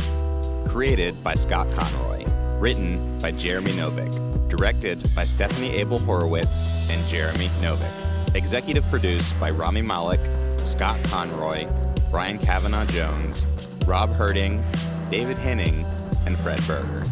Created 0.70 1.22
by 1.22 1.36
Scott 1.36 1.70
Conroy. 1.76 2.26
Written 2.58 3.20
by 3.20 3.32
Jeremy 3.32 3.74
Novick. 3.74 4.48
Directed 4.48 5.14
by 5.14 5.26
Stephanie 5.26 5.72
Abel 5.72 6.00
Horowitz 6.00 6.74
and 6.88 7.06
Jeremy 7.10 7.50
Novick. 7.60 8.36
Executive 8.36 8.86
produced 8.86 9.38
by 9.38 9.50
Rami 9.52 9.82
Malek, 9.82 10.22
Scott 10.66 11.04
Conroy, 11.04 11.68
Brian 12.10 12.40
Kavanaugh 12.40 12.86
Jones, 12.86 13.46
Rob 13.86 14.16
Herting, 14.16 14.64
David 15.12 15.38
Henning, 15.38 15.84
and 16.26 16.40
Fred 16.40 16.66
Berger. 16.66 17.04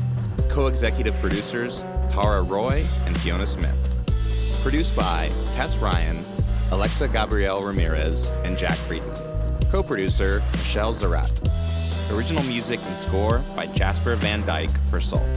Co 0.47 0.67
executive 0.67 1.15
producers 1.15 1.84
Tara 2.12 2.41
Roy 2.41 2.88
and 3.06 3.19
Fiona 3.19 3.45
Smith. 3.45 3.89
Produced 4.62 4.95
by 4.95 5.28
Tess 5.54 5.76
Ryan, 5.78 6.26
Alexa 6.71 7.10
Gabrielle 7.10 7.62
Ramirez, 7.62 8.30
and 8.45 8.58
Jack 8.58 8.78
Friedman. 8.78 9.27
Co 9.72 9.84
producer 9.84 10.42
Michelle 10.54 10.94
Zarat. 10.94 11.30
Original 12.10 12.42
music 12.44 12.80
and 12.86 12.98
score 12.98 13.40
by 13.54 13.68
Jasper 13.68 14.16
Van 14.16 14.46
Dyke 14.46 14.72
for 14.90 15.02
Salt. 15.02 15.28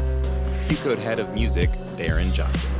QCODE 0.69 0.99
Head 0.99 1.19
of 1.19 1.31
Music 1.31 1.69
Darren 1.97 2.33
Johnson. 2.33 2.71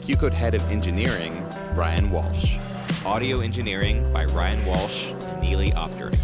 QCODE 0.00 0.32
Head 0.32 0.54
of 0.54 0.62
Engineering 0.70 1.44
Ryan 1.74 2.10
Walsh. 2.10 2.56
Audio 3.04 3.40
engineering 3.40 4.10
by 4.10 4.24
Ryan 4.24 4.64
Walsh 4.64 5.08
and 5.08 5.42
Neely 5.42 5.70
Oftering. 5.72 6.18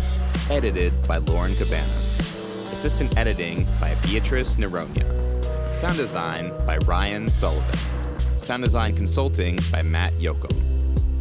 Edited 0.48 1.06
by 1.06 1.18
Lauren 1.18 1.54
Cabanas. 1.56 2.18
Assistant 2.72 3.14
editing 3.18 3.66
by 3.78 3.94
Beatrice 3.96 4.54
Neronia. 4.54 5.04
Sound 5.74 5.98
design 5.98 6.50
by 6.64 6.78
Ryan 6.86 7.30
Sullivan. 7.30 7.78
Sound 8.38 8.64
design 8.64 8.96
consulting 8.96 9.58
by 9.70 9.82
Matt 9.82 10.14
Yoakum. 10.14 10.72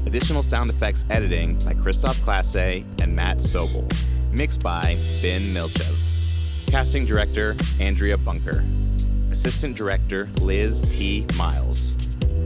Additional 0.08 0.42
sound 0.42 0.70
effects 0.70 1.06
editing 1.10 1.60
by 1.60 1.74
Christoph 1.74 2.18
Klasse 2.22 2.86
and 3.12 3.16
Matt 3.16 3.38
Sobel. 3.40 3.92
Mixed 4.32 4.62
by 4.62 4.96
Ben 5.22 5.54
Milchev. 5.54 5.98
Casting 6.68 7.06
director 7.06 7.56
Andrea 7.80 8.18
Bunker. 8.18 8.64
Assistant 9.30 9.76
director 9.76 10.30
Liz 10.40 10.82
T. 10.90 11.26
Miles. 11.36 11.96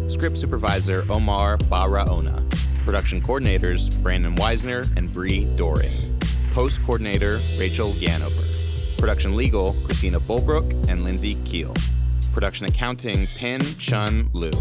Script 0.07 0.37
supervisor 0.37 1.05
Omar 1.09 1.57
Barraona. 1.57 2.43
Production 2.83 3.21
coordinators 3.21 3.95
Brandon 4.01 4.35
Weisner 4.35 4.85
and 4.97 5.13
Bree 5.13 5.45
Doring. 5.55 6.19
Post 6.53 6.81
coordinator 6.83 7.39
Rachel 7.59 7.93
Ganover. 7.93 8.97
Production 8.97 9.35
legal 9.35 9.73
Christina 9.85 10.19
Bulbrook 10.19 10.71
and 10.89 11.03
Lindsay 11.03 11.35
Keel. 11.45 11.73
Production 12.33 12.65
accounting 12.65 13.27
Pin 13.27 13.61
Chun 13.77 14.29
Liu. 14.33 14.51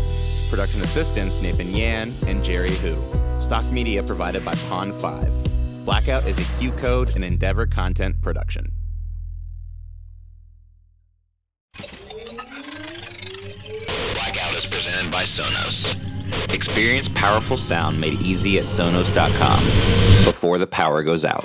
production 0.50 0.82
assistants 0.82 1.38
Nathan 1.38 1.74
Yan 1.74 2.14
and 2.26 2.44
Jerry 2.44 2.74
Hu. 2.76 2.96
Stock 3.40 3.64
media 3.72 4.02
provided 4.02 4.44
by 4.44 4.54
Pond 4.68 4.94
5. 4.94 5.63
Blackout 5.84 6.26
is 6.26 6.38
a 6.38 6.42
QCODE 6.42 7.14
and 7.14 7.22
Endeavor 7.22 7.66
content 7.66 8.22
production. 8.22 8.72
Blackout 14.14 14.54
is 14.54 14.64
presented 14.64 15.12
by 15.12 15.24
Sonos. 15.24 15.94
Experience 16.54 17.10
powerful 17.10 17.58
sound 17.58 18.00
made 18.00 18.18
easy 18.22 18.58
at 18.58 18.64
Sonos.com 18.64 19.60
before 20.24 20.56
the 20.56 20.66
power 20.66 21.02
goes 21.02 21.26
out. 21.26 21.44